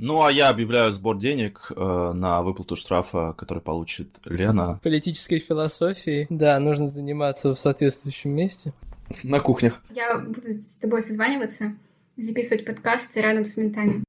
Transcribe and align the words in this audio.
Ну, 0.00 0.22
а 0.22 0.30
я 0.30 0.48
объявляю 0.48 0.92
сбор 0.92 1.18
денег 1.18 1.72
э, 1.74 2.12
на 2.14 2.42
выплату 2.42 2.76
штрафа, 2.76 3.34
который 3.36 3.60
получит 3.60 4.08
Лена. 4.24 4.78
Политической 4.84 5.40
философией, 5.40 6.28
да, 6.30 6.60
нужно 6.60 6.86
заниматься 6.86 7.52
в 7.52 7.58
соответствующем 7.58 8.30
месте. 8.30 8.72
На 9.24 9.40
кухнях. 9.40 9.82
Я 9.92 10.18
буду 10.18 10.56
с 10.56 10.76
тобой 10.76 11.02
созваниваться, 11.02 11.74
записывать 12.16 12.64
подкасты 12.64 13.20
рядом 13.20 13.44
с 13.44 13.56
ментами. 13.56 14.04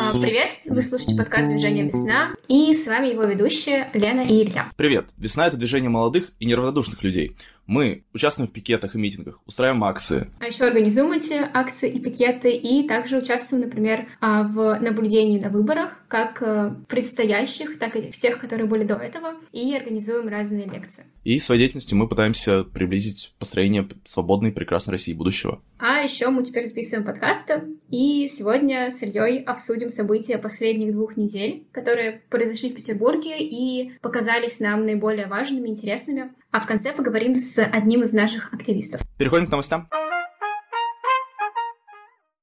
А, 0.00 0.12
привет! 0.18 0.52
Вы 0.64 0.80
слушаете 0.80 1.14
подкаст 1.14 1.48
«Движение 1.48 1.84
Весна», 1.84 2.30
и 2.48 2.74
с 2.74 2.86
вами 2.86 3.08
его 3.08 3.24
ведущие 3.24 3.90
Лена 3.92 4.22
и 4.22 4.42
Илья. 4.42 4.70
Привет! 4.76 5.04
Весна— 5.18 5.46
это 5.48 5.58
движение 5.58 5.90
молодых 5.90 6.32
и 6.38 6.46
неравнодушных 6.46 7.02
людей. 7.02 7.36
Мы 7.68 8.04
участвуем 8.14 8.48
в 8.48 8.52
пикетах 8.52 8.94
и 8.94 8.98
митингах, 8.98 9.42
устраиваем 9.46 9.84
акции. 9.84 10.28
А 10.40 10.46
еще 10.46 10.64
организуем 10.64 11.12
эти 11.12 11.34
акции 11.34 11.90
и 11.90 12.00
пикеты, 12.00 12.50
и 12.50 12.88
также 12.88 13.18
участвуем, 13.18 13.64
например, 13.64 14.06
а, 14.20 14.44
в 14.44 14.80
наблюдении 14.80 15.38
на 15.38 15.50
выборах, 15.50 16.02
как 16.08 16.40
э, 16.40 16.74
предстоящих, 16.88 17.78
так 17.78 17.94
и 17.94 18.10
в 18.10 18.16
тех, 18.16 18.38
которые 18.38 18.66
были 18.66 18.84
до 18.84 18.94
этого, 18.94 19.34
и 19.52 19.76
организуем 19.76 20.28
разные 20.28 20.64
лекции. 20.64 21.04
И 21.24 21.38
своей 21.38 21.58
деятельностью 21.58 21.98
мы 21.98 22.08
пытаемся 22.08 22.64
приблизить 22.64 23.34
построение 23.38 23.86
свободной 24.06 24.48
и 24.48 24.54
прекрасной 24.54 24.92
России 24.92 25.12
будущего. 25.12 25.60
А 25.78 26.00
еще 26.00 26.30
мы 26.30 26.44
теперь 26.44 26.66
записываем 26.66 27.04
подкасты, 27.04 27.64
и 27.90 28.28
сегодня 28.32 28.90
с 28.90 29.02
Ильей 29.02 29.42
обсудим 29.42 29.90
события 29.90 30.38
последних 30.38 30.92
двух 30.92 31.18
недель, 31.18 31.66
которые 31.72 32.22
произошли 32.30 32.70
в 32.70 32.76
Петербурге 32.76 33.36
и 33.38 33.92
показались 34.00 34.58
нам 34.58 34.86
наиболее 34.86 35.26
важными, 35.26 35.68
интересными. 35.68 36.32
А 36.50 36.60
в 36.60 36.66
конце 36.66 36.92
поговорим 36.92 37.34
с 37.34 37.62
одним 37.62 38.02
из 38.02 38.12
наших 38.12 38.54
активистов. 38.54 39.02
Переходим 39.18 39.46
к 39.46 39.50
новостям. 39.50 39.88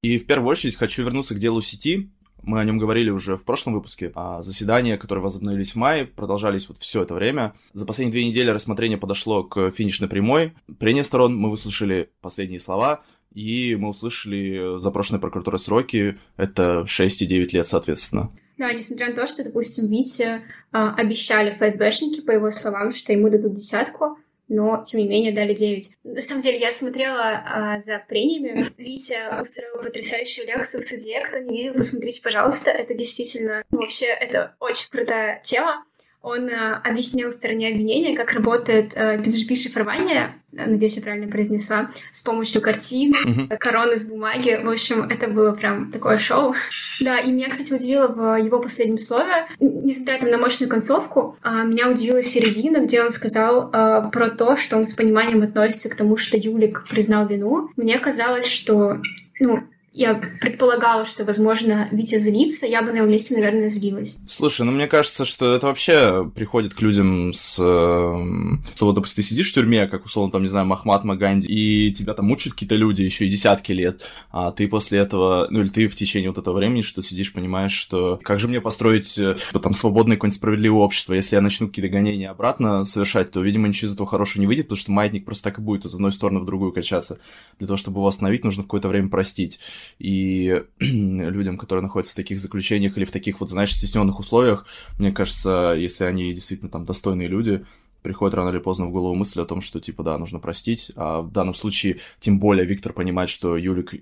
И 0.04 0.20
в 0.20 0.28
первую 0.28 0.52
очередь 0.52 0.76
хочу 0.76 1.04
вернуться 1.04 1.34
к 1.34 1.40
делу 1.40 1.62
сети. 1.62 2.12
Мы 2.44 2.60
о 2.60 2.64
нем 2.64 2.78
говорили 2.78 3.10
уже 3.10 3.38
в 3.38 3.44
прошлом 3.44 3.74
выпуске. 3.74 4.12
А 4.14 4.44
заседания, 4.44 4.98
которые 4.98 5.24
возобновились 5.24 5.72
в 5.72 5.78
мае, 5.78 6.06
продолжались 6.06 6.70
вот 6.70 6.78
все 6.78 7.02
это 7.02 7.16
время. 7.16 7.56
За 7.74 7.88
последние 7.88 8.12
две 8.12 8.28
недели 8.28 8.52
рассмотрение 8.52 9.00
подошло 9.00 9.44
к 9.44 9.72
финишной 9.72 10.08
прямой. 10.08 10.54
Прения 10.80 11.04
сторон 11.04 11.36
мы 11.36 11.50
выслушали 11.50 12.12
последние 12.22 12.60
слова, 12.60 13.04
и 13.34 13.76
мы 13.76 13.90
услышали 13.90 14.80
запрошенные 14.80 15.20
прокуратурой 15.20 15.60
сроки. 15.60 16.20
Это 16.38 16.86
6 16.86 17.24
и 17.24 17.26
9 17.26 17.54
лет, 17.54 17.66
соответственно. 17.66 18.32
Да, 18.58 18.72
несмотря 18.72 19.10
на 19.10 19.16
то, 19.16 19.28
что, 19.28 19.44
допустим, 19.44 19.88
Вите 19.88 20.44
э, 20.72 20.78
обещали 20.98 21.52
ФСБшники, 21.52 22.22
по 22.22 22.32
его 22.32 22.52
словам, 22.52 22.92
что 22.92 23.12
ему 23.12 23.30
дадут 23.30 23.54
десятку, 23.54 24.18
но, 24.48 24.84
тем 24.86 25.00
не 25.02 25.08
менее, 25.08 25.34
дали 25.34 25.54
9. 25.54 25.90
На 26.04 26.22
самом 26.22 26.42
деле, 26.42 26.60
я 26.60 26.72
смотрела 26.72 27.44
а, 27.46 27.80
за 27.82 28.04
прениями. 28.08 28.68
Витя 28.78 29.42
устроил 29.42 29.82
потрясающую 29.82 30.46
лекцию 30.46 30.84
в 30.84 30.86
суде. 30.86 31.20
Кто 31.22 31.40
не 31.40 31.58
видел, 31.58 31.74
посмотрите, 31.74 32.22
пожалуйста. 32.22 32.70
Это 32.70 32.94
действительно... 32.94 33.64
Ну, 33.72 33.80
вообще, 33.80 34.06
это 34.06 34.56
очень 34.60 34.90
крутая 34.92 35.42
тема. 35.44 35.84
Он 36.26 36.50
а, 36.50 36.82
объяснил 36.84 37.32
стороне 37.32 37.68
обвинения, 37.68 38.18
как 38.18 38.34
работает 38.34 38.94
а, 38.96 39.18
PGP-шифрование 39.18 40.34
надеюсь, 40.56 40.96
я 40.96 41.02
правильно 41.02 41.30
произнесла, 41.30 41.92
с 42.12 42.22
помощью 42.22 42.62
картин, 42.62 43.14
mm-hmm. 43.14 43.58
корон 43.58 43.94
из 43.94 44.08
бумаги. 44.08 44.60
В 44.64 44.70
общем, 44.70 45.04
это 45.04 45.28
было 45.28 45.52
прям 45.52 45.92
такое 45.92 46.18
шоу. 46.18 46.56
Да, 47.02 47.20
и 47.20 47.30
меня, 47.30 47.50
кстати, 47.50 47.74
удивило 47.74 48.08
в 48.08 48.38
его 48.38 48.60
последнем 48.62 48.98
слове, 48.98 49.48
несмотря 49.60 50.18
там 50.18 50.32
на 50.32 50.38
мощную 50.38 50.70
концовку, 50.70 51.38
а, 51.42 51.64
меня 51.64 51.90
удивила 51.90 52.24
середина, 52.24 52.80
где 52.80 53.04
он 53.04 53.12
сказал 53.12 53.70
а, 53.74 54.10
про 54.10 54.30
то, 54.30 54.56
что 54.56 54.78
он 54.78 54.86
с 54.86 54.94
пониманием 54.94 55.44
относится 55.44 55.90
к 55.90 55.96
тому, 55.96 56.16
что 56.18 56.38
Юлик 56.38 56.88
признал 56.90 57.28
вину. 57.28 57.70
Мне 57.76 58.00
казалось, 58.00 58.48
что 58.48 59.02
ну, 59.40 59.64
я 59.96 60.16
предполагала, 60.42 61.06
что, 61.06 61.24
возможно, 61.24 61.88
Витя 61.90 62.20
злится, 62.20 62.66
я 62.66 62.82
бы 62.82 62.92
на 62.92 62.98
его 62.98 63.08
месте, 63.08 63.34
наверное, 63.34 63.70
злилась. 63.70 64.18
Слушай, 64.28 64.66
ну 64.66 64.74
мне 64.74 64.88
кажется, 64.88 65.24
что 65.24 65.56
это 65.56 65.68
вообще 65.68 66.30
приходит 66.36 66.74
к 66.74 66.82
людям 66.82 67.32
с... 67.32 67.58
Эм, 67.60 68.62
что 68.76 68.88
вот, 68.88 68.96
допустим, 68.96 69.24
ты 69.24 69.30
сидишь 69.30 69.52
в 69.52 69.54
тюрьме, 69.54 69.88
как, 69.88 70.04
условно, 70.04 70.34
там, 70.34 70.42
не 70.42 70.50
знаю, 70.50 70.66
Махмат 70.66 71.06
Маганди, 71.06 71.48
и 71.48 71.94
тебя 71.94 72.14
там 72.14 72.26
мучают 72.26 72.56
какие-то 72.56 72.76
люди 72.76 73.04
еще 73.04 73.26
и 73.26 73.30
десятки 73.30 73.72
лет, 73.72 74.02
а 74.32 74.52
ты 74.52 74.68
после 74.68 75.00
этого, 75.00 75.48
ну 75.50 75.62
или 75.62 75.70
ты 75.70 75.88
в 75.88 75.96
течение 75.96 76.30
вот 76.30 76.40
этого 76.40 76.58
времени, 76.58 76.82
что 76.82 77.02
сидишь, 77.02 77.32
понимаешь, 77.32 77.72
что 77.72 78.20
как 78.22 78.42
же 78.42 78.50
мне 78.50 78.60
построить 78.60 79.18
э, 79.18 79.38
там 79.64 79.74
свободное 79.74 80.18
какое-нибудь 80.18 80.38
справедливое 80.38 80.82
общество, 80.82 81.14
если 81.14 81.38
я 81.38 81.42
начну 81.42 81.70
какие-то 81.70 81.88
гонения 81.88 82.30
обратно 82.30 82.84
совершать, 82.84 83.32
то, 83.32 83.42
видимо, 83.42 83.70
ничего 83.70 83.88
из 83.88 83.94
этого 83.94 84.10
хорошего 84.10 84.42
не 84.42 84.48
выйдет, 84.48 84.66
потому 84.66 84.78
что 84.78 84.92
маятник 84.92 85.24
просто 85.24 85.46
так 85.46 85.60
и 85.60 85.62
будет 85.62 85.86
из 85.86 85.94
одной 85.94 86.12
стороны 86.12 86.42
в 86.42 86.46
другую 86.46 86.74
качаться. 86.74 87.18
Для 87.60 87.68
того, 87.68 87.78
чтобы 87.78 88.00
его 88.00 88.08
остановить, 88.10 88.44
нужно 88.44 88.64
в 88.64 88.66
какое-то 88.66 88.90
время 88.90 89.08
простить 89.08 89.58
и 90.00 90.64
людям, 90.80 91.58
которые 91.58 91.84
находятся 91.84 92.14
в 92.14 92.18
таких 92.18 92.40
заключениях 92.40 92.98
или 92.98 93.06
в 93.06 93.12
таких 93.12 93.40
вот, 93.40 93.50
знаешь, 93.50 93.74
стесненных 93.74 94.20
условиях, 94.20 94.66
мне 95.00 95.12
кажется, 95.12 95.74
если 95.78 96.06
они 96.06 96.34
действительно 96.34 96.70
там 96.70 96.86
достойные 96.86 97.28
люди, 97.28 97.66
приходит 98.02 98.36
рано 98.36 98.50
или 98.50 98.60
поздно 98.60 98.86
в 98.86 98.92
голову 98.92 99.16
мысль 99.16 99.42
о 99.42 99.46
том, 99.46 99.62
что, 99.62 99.80
типа, 99.80 100.04
да, 100.04 100.18
нужно 100.18 100.40
простить. 100.40 100.92
А 100.96 101.22
в 101.22 101.32
данном 101.32 101.56
случае, 101.56 102.00
тем 102.20 102.38
более, 102.38 102.66
Виктор 102.66 102.94
понимает, 102.94 103.30
что 103.30 103.58
Юлик 103.58 103.96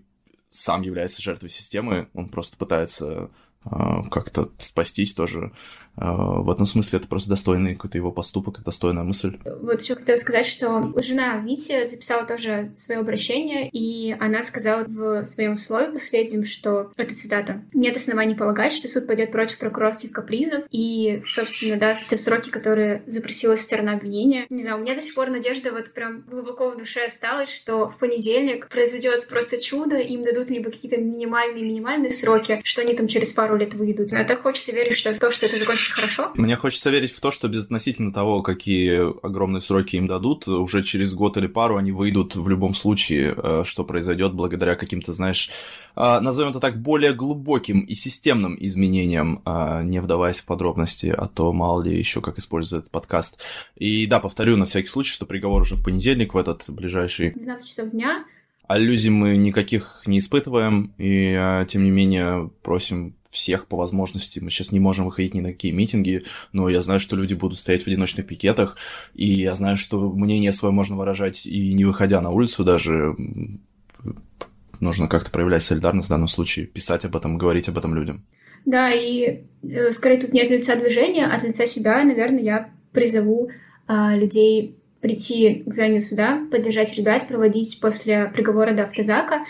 сам 0.50 0.82
является 0.82 1.22
жертвой 1.22 1.50
системы, 1.50 2.10
он 2.14 2.30
просто 2.30 2.58
пытается 2.58 3.32
а, 3.66 4.04
как-то 4.10 4.50
спастись 4.58 5.14
тоже. 5.14 5.52
А, 5.96 6.42
в 6.42 6.50
этом 6.50 6.66
смысле 6.66 7.00
это 7.00 7.08
просто 7.08 7.30
достойный 7.30 7.76
какой-то 7.76 7.98
его 7.98 8.12
поступок, 8.12 8.64
достойная 8.64 9.04
мысль. 9.04 9.38
Вот 9.62 9.82
еще 9.82 9.96
хотела 9.96 10.18
сказать, 10.18 10.48
что 10.48 10.92
жена 11.02 11.38
Вити 11.38 11.86
записала 11.86 12.26
тоже 12.26 12.72
свое 12.76 13.00
обращение, 13.00 13.70
и 13.70 14.16
она 14.20 14.44
сказала 14.44 14.86
в 14.86 15.24
своем 15.24 15.58
слове 15.58 15.92
последнем, 15.92 16.46
что, 16.46 16.92
это 16.98 17.16
цитата, 17.16 17.62
«Нет 17.74 17.96
оснований 17.96 18.36
полагать, 18.36 18.74
что 18.74 18.88
суд 18.88 19.08
пойдет 19.08 19.32
против 19.32 19.60
прокурорских 19.60 20.12
капризов 20.12 20.64
и, 20.72 21.22
собственно, 21.28 21.78
даст 21.78 22.10
те 22.10 22.18
сроки, 22.18 22.50
которые 22.50 23.04
запросила 23.08 23.56
сторона 23.56 23.94
обвинения». 23.94 24.46
Не 24.50 24.64
знаю, 24.64 24.78
у 24.78 24.82
меня 24.82 24.96
до 24.96 25.02
сих 25.02 25.14
пор 25.14 25.30
надежда 25.30 25.72
вот 25.72 25.94
прям 25.94 26.22
глубоко 26.22 26.72
в 26.72 26.78
душе 26.78 27.06
осталась, 27.06 27.54
что 27.54 27.90
в 27.90 27.98
понедельник 27.98 28.68
произойдет 28.68 29.28
просто 29.28 29.62
чудо, 29.62 29.98
им 29.98 30.24
дадут 30.24 30.50
либо 30.50 30.72
какие-то 30.72 30.98
минимальные-минимальные 31.00 32.10
сроки, 32.10 32.62
что 32.64 32.82
они 32.82 32.94
там 32.94 33.08
через 33.08 33.32
пару 33.32 33.58
лет 33.58 33.74
выйдут. 33.74 34.12
А 34.14 34.24
так 34.24 34.42
хочется 34.42 34.72
верить, 34.72 34.98
что 34.98 35.14
то, 35.14 35.32
что 35.32 35.46
это 35.46 35.58
закончится 35.58 35.83
хорошо. 35.92 36.32
Мне 36.36 36.56
хочется 36.56 36.90
верить 36.90 37.12
в 37.12 37.20
то, 37.20 37.32
что 37.32 37.48
безотносительно 37.48 38.14
того, 38.14 38.42
какие 38.42 39.14
огромные 39.26 39.62
сроки 39.62 39.96
им 39.96 40.08
дадут, 40.08 40.48
уже 40.48 40.84
через 40.84 41.14
год 41.14 41.38
или 41.38 41.48
пару 41.48 41.78
они 41.78 41.92
выйдут 41.92 42.36
в 42.36 42.48
любом 42.48 42.74
случае, 42.74 43.36
э, 43.36 43.64
что 43.66 43.84
произойдет 43.84 44.34
благодаря 44.34 44.76
каким-то, 44.76 45.14
знаешь, 45.14 45.50
э, 45.96 46.20
назовем 46.20 46.52
это 46.52 46.60
так, 46.60 46.82
более 46.82 47.14
глубоким 47.14 47.82
и 47.82 47.96
системным 47.96 48.58
изменениям, 48.60 49.42
э, 49.46 49.84
не 49.84 50.00
вдаваясь 50.00 50.42
в 50.42 50.46
подробности, 50.46 51.08
а 51.08 51.28
то 51.28 51.52
мало 51.54 51.82
ли 51.84 51.98
еще 51.98 52.22
как 52.22 52.38
использует 52.38 52.84
этот 52.84 52.92
подкаст. 52.92 53.42
И 53.76 54.06
да, 54.08 54.20
повторю 54.20 54.58
на 54.58 54.66
всякий 54.66 54.88
случай, 54.88 55.14
что 55.14 55.26
приговор 55.26 55.62
уже 55.62 55.76
в 55.76 55.84
понедельник, 55.84 56.34
в 56.34 56.38
этот 56.38 56.64
ближайший... 56.70 57.32
12 57.32 57.68
часов 57.68 57.92
дня. 57.92 58.26
Аллюзий 58.68 59.10
мы 59.10 59.36
никаких 59.36 60.04
не 60.06 60.20
испытываем, 60.20 60.94
и 60.98 61.66
тем 61.68 61.84
не 61.84 61.92
менее 61.92 62.50
просим 62.62 63.14
всех 63.34 63.68
по 63.68 63.76
возможности. 63.76 64.40
Мы 64.40 64.50
сейчас 64.50 64.72
не 64.72 64.80
можем 64.80 65.06
выходить 65.06 65.34
ни 65.34 65.42
на 65.42 65.52
какие 65.52 65.72
митинги, 65.72 66.24
но 66.54 66.70
я 66.70 66.80
знаю, 66.80 67.00
что 67.00 67.16
люди 67.16 67.34
будут 67.34 67.58
стоять 67.58 67.84
в 67.84 67.88
одиночных 67.88 68.26
пикетах, 68.28 68.78
и 69.14 69.26
я 69.26 69.56
знаю, 69.56 69.76
что 69.76 70.12
мнение 70.12 70.52
свое 70.52 70.74
можно 70.74 70.96
выражать 70.96 71.46
и 71.46 71.74
не 71.74 71.84
выходя 71.84 72.22
на 72.22 72.30
улицу 72.30 72.64
даже. 72.64 73.16
Нужно 74.80 75.08
как-то 75.08 75.32
проявлять 75.32 75.64
солидарность 75.64 76.08
в 76.08 76.12
данном 76.12 76.28
случае, 76.28 76.68
писать 76.68 77.06
об 77.06 77.16
этом, 77.16 77.38
говорить 77.38 77.70
об 77.70 77.78
этом 77.78 77.96
людям. 77.96 78.26
Да, 78.66 78.92
и 78.92 79.44
э, 79.64 79.92
скорее 79.92 80.20
тут 80.20 80.34
нет 80.34 80.50
лица 80.50 80.76
движения, 80.76 81.26
а 81.26 81.36
от 81.36 81.44
лица 81.44 81.66
себя, 81.66 82.04
наверное, 82.04 82.42
я 82.42 82.70
призову 82.92 83.50
а, 83.88 84.16
людей 84.16 84.78
прийти 85.02 85.64
к 85.66 85.74
зданию 85.74 86.02
суда, 86.02 86.42
поддержать 86.50 86.96
ребят, 86.96 87.28
проводить 87.28 87.80
после 87.82 88.32
приговора 88.34 88.74
до 88.74 88.84
автозака. 88.84 89.46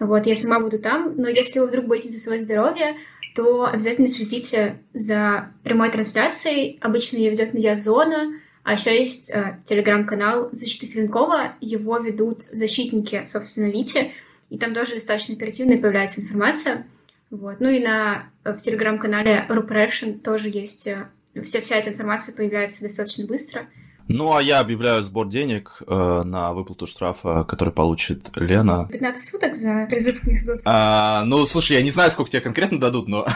Вот, 0.00 0.26
я 0.26 0.34
сама 0.34 0.58
буду 0.58 0.80
там, 0.80 1.14
но 1.16 1.28
если 1.28 1.60
вы 1.60 1.68
вдруг 1.68 1.86
боитесь 1.86 2.12
за 2.12 2.18
свое 2.18 2.40
здоровье, 2.40 2.96
то 3.36 3.66
обязательно 3.66 4.08
следите 4.08 4.78
за 4.94 5.50
прямой 5.62 5.90
трансляцией. 5.90 6.78
Обычно 6.80 7.18
ее 7.18 7.30
ведет 7.30 7.52
медиазона, 7.52 8.40
а 8.64 8.72
еще 8.72 8.98
есть 8.98 9.30
э, 9.30 9.58
телеграм-канал 9.64 10.48
«Защита 10.52 10.86
Филинкова». 10.86 11.52
Его 11.60 11.98
ведут 11.98 12.42
защитники, 12.42 13.22
собственно, 13.26 13.66
Вити, 13.70 14.12
и 14.48 14.58
там 14.58 14.74
тоже 14.74 14.94
достаточно 14.94 15.34
оперативно 15.34 15.76
появляется 15.76 16.22
информация. 16.22 16.86
Вот. 17.30 17.60
Ну 17.60 17.68
и 17.68 17.78
на, 17.78 18.30
в 18.42 18.56
телеграм-канале 18.56 19.44
Rupression 19.48 20.18
тоже 20.18 20.48
есть... 20.48 20.86
Э, 20.86 21.08
вся, 21.42 21.60
вся 21.60 21.76
эта 21.76 21.90
информация 21.90 22.34
появляется 22.34 22.82
достаточно 22.82 23.26
быстро. 23.26 23.68
Ну, 24.08 24.36
а 24.36 24.42
я 24.42 24.60
объявляю 24.60 25.02
сбор 25.02 25.28
денег 25.28 25.82
э, 25.86 26.22
на 26.24 26.52
выплату 26.52 26.86
штрафа, 26.86 27.44
который 27.44 27.72
получит 27.72 28.30
Лена. 28.36 28.88
15 28.90 29.28
суток 29.28 29.56
за 29.56 29.86
призыв 29.90 30.20
к 30.20 30.24
несогласию. 30.24 30.62
А, 30.64 31.24
ну, 31.24 31.44
слушай, 31.44 31.76
я 31.76 31.82
не 31.82 31.90
знаю, 31.90 32.10
сколько 32.10 32.30
тебе 32.30 32.40
конкретно 32.40 32.78
дадут, 32.78 33.08
но... 33.08 33.26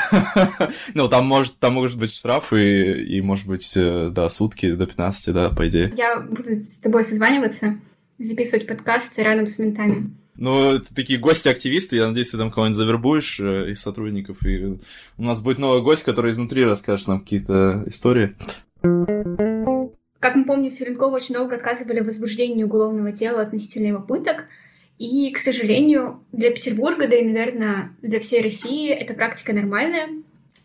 ну, 0.95 1.09
там 1.09 1.27
может, 1.27 1.59
там 1.59 1.75
может 1.75 1.99
быть 1.99 2.15
штраф 2.15 2.53
и, 2.53 3.17
и, 3.17 3.21
может 3.21 3.47
быть, 3.47 3.73
э, 3.77 4.11
да, 4.13 4.29
сутки 4.29 4.73
до 4.73 4.87
15, 4.87 5.35
да, 5.35 5.51
по 5.51 5.69
идее. 5.69 5.93
Я 5.97 6.21
буду 6.21 6.55
с 6.55 6.79
тобой 6.79 7.03
созваниваться, 7.03 7.77
записывать 8.19 8.69
подкасты 8.69 9.23
рядом 9.23 9.47
с 9.47 9.59
ментами. 9.59 10.15
Ну, 10.37 10.75
это 10.75 10.95
такие 10.95 11.19
гости-активисты, 11.19 11.97
я 11.97 12.07
надеюсь, 12.07 12.31
ты 12.31 12.39
там 12.39 12.51
кого-нибудь 12.51 12.77
завербуешь 12.77 13.41
э, 13.41 13.73
из 13.73 13.83
сотрудников, 13.83 14.47
и 14.47 14.79
у 15.19 15.23
нас 15.23 15.43
будет 15.43 15.59
новый 15.59 15.83
гость, 15.83 16.05
который 16.05 16.31
изнутри 16.31 16.65
расскажет 16.65 17.09
нам 17.09 17.21
какие-то 17.21 17.85
истории. 17.87 18.37
Как 20.21 20.37
мы 20.37 20.45
помним, 20.45 20.71
Филинкову 20.71 21.17
очень 21.17 21.35
долго 21.35 21.57
отказывали 21.57 22.01
в 22.01 22.07
возбуждении 22.07 22.63
уголовного 22.63 23.11
дела 23.11 23.41
относительно 23.41 23.89
его 23.89 24.01
пыток, 24.01 24.45
и, 24.99 25.31
к 25.33 25.39
сожалению, 25.39 26.23
для 26.31 26.51
Петербурга, 26.51 27.09
да 27.09 27.17
и, 27.17 27.25
наверное, 27.25 27.97
для 28.03 28.21
всей 28.21 28.43
России 28.43 28.91
эта 28.91 29.15
практика 29.15 29.55
нормальная. 29.55 30.09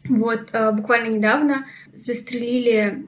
Вот, 0.10 0.50
э, 0.52 0.72
буквально 0.74 1.16
недавно 1.16 1.66
застрелили 1.94 3.08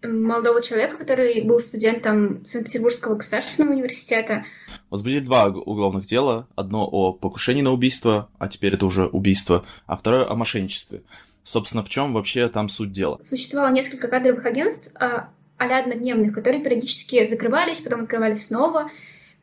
молодого 0.00 0.62
человека, 0.62 0.96
который 0.96 1.42
был 1.42 1.58
студентом 1.58 2.46
Санкт-Петербургского 2.46 3.16
государственного 3.16 3.72
университета. 3.72 4.44
Возбудили 4.90 5.20
два 5.20 5.46
уголовных 5.46 6.06
дела. 6.06 6.46
Одно 6.54 6.86
о 6.86 7.12
покушении 7.12 7.62
на 7.62 7.72
убийство, 7.72 8.30
а 8.38 8.46
теперь 8.46 8.74
это 8.74 8.86
уже 8.86 9.06
убийство, 9.06 9.64
а 9.86 9.96
второе 9.96 10.30
о 10.30 10.36
мошенничестве. 10.36 11.02
Собственно, 11.42 11.82
в 11.82 11.88
чем 11.88 12.12
вообще 12.12 12.48
там 12.48 12.68
суть 12.68 12.92
дела? 12.92 13.18
Существовало 13.24 13.72
несколько 13.72 14.06
кадровых 14.08 14.46
агентств, 14.46 14.92
а 15.60 15.78
однодневных, 15.78 16.34
которые 16.34 16.62
периодически 16.62 17.24
закрывались, 17.26 17.80
потом 17.80 18.02
открывались 18.02 18.46
снова. 18.46 18.90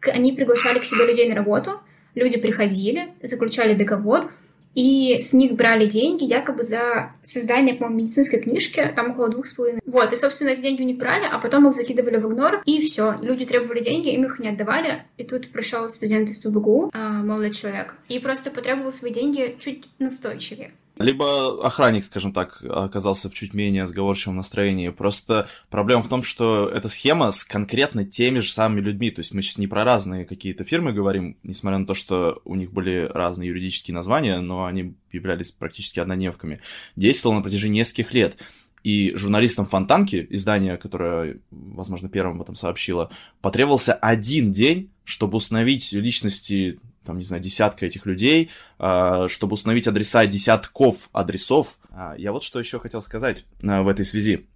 Они 0.02 0.34
приглашали 0.34 0.80
к 0.80 0.84
себе 0.84 1.06
людей 1.06 1.30
на 1.30 1.36
работу, 1.36 1.80
люди 2.16 2.40
приходили, 2.40 3.10
заключали 3.22 3.76
договор, 3.76 4.32
и 4.74 5.20
с 5.20 5.34
них 5.34 5.54
брали 5.54 5.88
деньги 5.88 6.24
якобы 6.24 6.64
за 6.64 7.12
создание, 7.22 7.76
по-моему, 7.76 8.02
медицинской 8.02 8.40
книжки, 8.40 8.94
там 8.96 9.12
около 9.12 9.30
двух 9.30 9.46
с 9.46 9.54
половиной. 9.54 9.82
Вот, 9.86 10.12
и, 10.12 10.16
собственно, 10.16 10.50
эти 10.50 10.62
деньги 10.62 10.82
них 10.82 10.98
брали, 10.98 11.26
а 11.32 11.38
потом 11.38 11.68
их 11.68 11.74
закидывали 11.74 12.18
в 12.18 12.32
игнор, 12.32 12.62
и 12.66 12.82
все. 12.82 13.16
Люди 13.22 13.46
требовали 13.46 13.82
деньги, 13.82 14.10
им 14.14 14.26
их 14.26 14.40
не 14.40 14.50
отдавали, 14.50 15.04
и 15.18 15.24
тут 15.24 15.52
пришел 15.52 15.88
студент 15.90 16.30
из 16.30 16.40
ПБГУ, 16.40 16.92
а, 16.94 17.24
молодой 17.24 17.52
человек, 17.52 17.96
и 18.08 18.20
просто 18.20 18.50
потребовал 18.50 18.92
свои 18.92 19.12
деньги 19.12 19.56
чуть 19.60 19.86
настойчивее. 20.00 20.72
Либо 21.00 21.66
охранник, 21.66 22.04
скажем 22.04 22.34
так, 22.34 22.64
оказался 22.64 23.30
в 23.30 23.34
чуть 23.34 23.54
менее 23.54 23.86
сговорчивом 23.86 24.38
настроении. 24.38 24.90
Просто 24.90 25.48
проблема 25.70 26.02
в 26.02 26.10
том, 26.10 26.24
что 26.24 26.68
эта 26.68 26.90
схема 26.90 27.32
с 27.32 27.44
конкретно 27.44 28.04
теми 28.04 28.40
же 28.40 28.52
самыми 28.52 28.82
людьми. 28.82 29.12
То 29.12 29.20
есть 29.20 29.34
мы 29.34 29.42
сейчас 29.42 29.60
не 29.60 29.68
про 29.68 29.84
разные 29.84 30.26
какие-то 30.26 30.64
фирмы 30.64 30.94
говорим, 30.94 31.38
несмотря 31.44 31.78
на 31.78 31.86
то, 31.86 31.94
что 31.94 32.42
у 32.46 32.56
них 32.56 32.74
были 32.74 33.10
разные 33.14 33.50
юридические 33.50 33.94
названия, 33.94 34.40
но 34.40 34.66
они 34.66 34.96
являлись 35.12 35.52
практически 35.52 36.00
однодневками. 36.00 36.62
Действовал 36.96 37.36
на 37.36 37.42
протяжении 37.44 37.80
нескольких 37.80 38.14
лет. 38.14 38.38
И 38.84 39.14
журналистам 39.16 39.66
Фонтанки, 39.66 40.26
издание, 40.30 40.78
которое, 40.78 41.40
возможно, 41.52 42.10
первым 42.10 42.38
об 42.38 42.44
этом 42.44 42.56
сообщило, 42.56 43.12
потребовался 43.42 43.94
один 43.94 44.52
день, 44.52 44.92
чтобы 45.04 45.38
установить 45.38 45.92
личности 45.92 46.80
там, 47.08 47.18
не 47.18 47.24
знаю, 47.24 47.42
десятка 47.42 47.86
этих 47.86 48.06
людей, 48.06 48.52
а, 48.78 49.28
чтобы 49.30 49.54
установить 49.54 49.88
адреса 49.88 50.26
десятков 50.26 51.10
адресов. 51.14 51.80
А, 51.90 52.16
я 52.18 52.34
вот 52.34 52.44
что 52.44 52.60
еще 52.60 52.80
хотел 52.80 53.02
сказать 53.02 53.46
а, 53.64 53.82
в 53.82 53.88
этой 53.88 54.06
связи. 54.06 54.48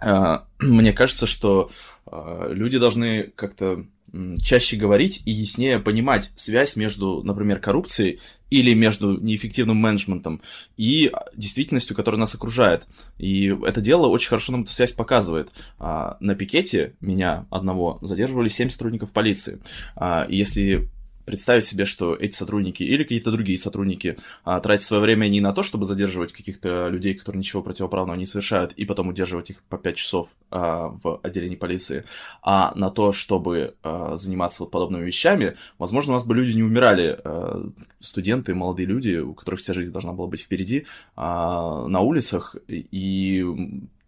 Мне 0.60 0.92
кажется, 0.94 1.26
что 1.26 1.70
люди 2.10 2.78
должны 2.78 3.24
как-то 3.36 3.84
чаще 4.42 4.76
говорить 4.76 5.22
и 5.26 5.30
яснее 5.30 5.78
понимать 5.78 6.32
связь 6.36 6.74
между, 6.74 7.22
например, 7.22 7.58
коррупцией 7.58 8.18
или 8.48 8.72
между 8.72 9.20
неэффективным 9.20 9.76
менеджментом 9.76 10.40
и 10.78 11.12
действительностью, 11.36 11.94
которая 11.94 12.18
нас 12.18 12.34
окружает. 12.34 12.86
И 13.18 13.54
это 13.64 13.82
дело 13.82 14.06
очень 14.06 14.30
хорошо 14.30 14.52
нам 14.52 14.62
эту 14.62 14.72
связь 14.72 14.92
показывает. 14.92 15.50
На 15.78 16.34
пикете 16.34 16.94
меня 17.00 17.46
одного 17.50 17.98
задерживали 18.00 18.48
7 18.48 18.70
сотрудников 18.70 19.12
полиции. 19.12 19.60
И 20.28 20.36
если 20.36 20.88
представить 21.30 21.64
себе, 21.64 21.84
что 21.84 22.16
эти 22.16 22.34
сотрудники 22.34 22.82
или 22.82 23.04
какие-то 23.04 23.30
другие 23.30 23.56
сотрудники 23.56 24.16
а, 24.42 24.58
тратят 24.58 24.84
свое 24.84 25.00
время 25.00 25.28
не 25.28 25.40
на 25.40 25.52
то, 25.52 25.62
чтобы 25.62 25.84
задерживать 25.84 26.32
каких-то 26.32 26.88
людей, 26.88 27.14
которые 27.14 27.38
ничего 27.38 27.62
противоправного 27.62 28.16
не 28.16 28.26
совершают, 28.26 28.72
и 28.72 28.84
потом 28.84 29.06
удерживать 29.06 29.50
их 29.50 29.62
по 29.62 29.78
5 29.78 29.96
часов 29.96 30.34
а, 30.50 30.88
в 30.88 31.20
отделении 31.22 31.54
полиции, 31.54 32.04
а 32.42 32.72
на 32.74 32.90
то, 32.90 33.12
чтобы 33.12 33.74
а, 33.84 34.16
заниматься 34.16 34.64
вот 34.64 34.72
подобными 34.72 35.06
вещами, 35.06 35.54
возможно, 35.78 36.14
у 36.14 36.16
нас 36.16 36.24
бы 36.24 36.34
люди 36.34 36.56
не 36.56 36.64
умирали, 36.64 37.16
а, 37.22 37.64
студенты, 38.00 38.52
молодые 38.52 38.86
люди, 38.86 39.18
у 39.18 39.34
которых 39.34 39.60
вся 39.60 39.72
жизнь 39.72 39.92
должна 39.92 40.12
была 40.12 40.26
быть 40.26 40.40
впереди, 40.42 40.84
а, 41.14 41.86
на 41.86 42.00
улицах, 42.00 42.56
и 42.66 43.46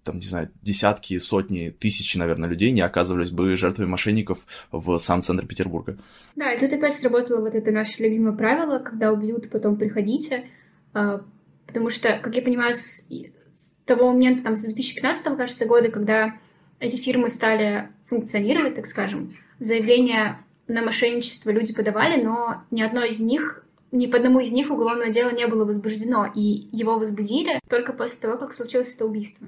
там, 0.05 0.19
не 0.19 0.27
знаю, 0.27 0.51
десятки, 0.63 1.19
сотни, 1.19 1.71
тысячи, 1.71 2.17
наверное, 2.17 2.49
людей 2.49 2.71
не 2.73 2.81
оказывались 2.81 3.31
бы 3.31 3.57
жертвами 3.57 3.89
мошенников 3.89 4.47
в 4.71 4.99
самом 4.99 5.23
центре 5.23 5.47
Петербурга. 5.47 5.97
Да, 6.37 6.53
и 6.53 6.59
тут 6.59 6.73
опять 6.73 6.95
сработало 6.95 7.41
вот 7.41 7.55
это 7.55 7.71
наше 7.71 8.03
любимое 8.03 8.33
правило, 8.33 8.79
когда 8.79 9.13
убьют, 9.13 9.51
потом 9.51 9.77
приходите, 9.77 10.45
а, 10.93 11.25
потому 11.67 11.91
что, 11.91 12.19
как 12.23 12.35
я 12.35 12.43
понимаю, 12.43 12.75
с, 12.75 13.09
с 13.51 13.77
того 13.85 14.13
момента, 14.13 14.43
там, 14.43 14.57
с 14.57 14.63
2015, 14.63 15.37
кажется, 15.37 15.67
года, 15.67 15.91
когда 15.91 16.35
эти 16.81 16.97
фирмы 16.97 17.29
стали 17.29 17.89
функционировать, 18.09 18.75
так 18.75 18.87
скажем, 18.87 19.37
заявления 19.59 20.45
на 20.67 20.83
мошенничество 20.83 21.51
люди 21.51 21.75
подавали, 21.75 22.23
но 22.23 22.63
ни 22.71 22.83
одно 22.83 23.05
из 23.05 23.21
них 23.21 23.65
ни 23.93 24.07
по 24.07 24.17
одному 24.17 24.41
из 24.41 24.53
них 24.53 24.71
уголовное 24.71 25.13
дело 25.13 25.31
не 25.31 25.47
было 25.47 25.65
возбуждено, 25.65 26.27
и 26.35 26.69
его 26.73 26.99
возбудили 26.99 27.61
только 27.69 27.93
после 27.93 28.23
того, 28.23 28.39
как 28.39 28.55
случилось 28.55 28.95
это 28.95 29.05
убийство. 29.05 29.47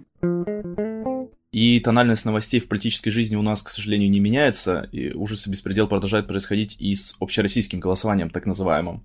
И 1.50 1.81
тональность 1.81 2.25
новостей 2.25 2.61
в 2.61 2.69
политической 2.69 3.11
жизни 3.11 3.37
у 3.37 3.43
нас, 3.43 3.62
к 3.62 3.70
сожалению, 3.70 4.11
не 4.11 4.20
меняется, 4.20 4.88
и 4.93 5.12
ужасы 5.12 5.50
беспредел 5.50 5.87
продолжает 5.87 6.26
происходить 6.26 6.76
и 6.81 6.94
с 6.94 7.17
общероссийским 7.20 7.81
голосованием, 7.81 8.29
так 8.29 8.44
называемым. 8.44 9.05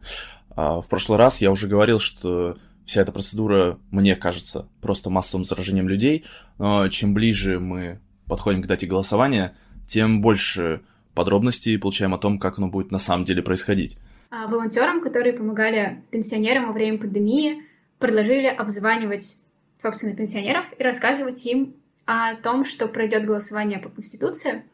А, 0.50 0.82
в 0.82 0.90
прошлый 0.90 1.20
раз 1.20 1.42
я 1.42 1.52
уже 1.52 1.68
говорил, 1.68 2.00
что 2.00 2.58
вся 2.86 3.02
эта 3.02 3.12
процедура, 3.12 3.78
мне 3.92 4.16
кажется, 4.16 4.68
просто 4.82 5.12
массовым 5.12 5.46
заражением 5.46 5.88
людей, 5.88 6.26
но 6.58 6.90
чем 6.90 7.14
ближе 7.14 7.60
мы 7.60 8.00
подходим 8.26 8.64
к 8.64 8.68
дате 8.68 8.88
голосования, 8.88 9.56
тем 9.86 10.22
больше 10.22 10.82
подробностей 11.14 11.78
получаем 11.78 12.16
о 12.16 12.18
том, 12.18 12.40
как 12.40 12.58
оно 12.58 12.68
будет 12.68 12.92
на 12.92 12.98
самом 12.98 13.26
деле 13.26 13.44
происходить. 13.44 14.00
А 14.30 14.48
волонтерам, 14.48 15.02
которые 15.02 15.34
помогали 15.34 16.02
пенсионерам 16.12 16.68
во 16.68 16.74
время 16.74 17.00
пандемии, 17.00 17.66
предложили 17.98 18.48
обзванивать 18.48 19.42
собственно 19.78 20.16
пенсионеров 20.16 20.66
и 20.78 20.84
рассказывать 20.84 21.46
им 21.46 21.74
о 22.06 22.36
том, 22.36 22.66
что 22.66 22.88
пройдет 22.88 23.26
голосование 23.26 23.80
по 23.80 23.90
Конституции– 23.90 24.64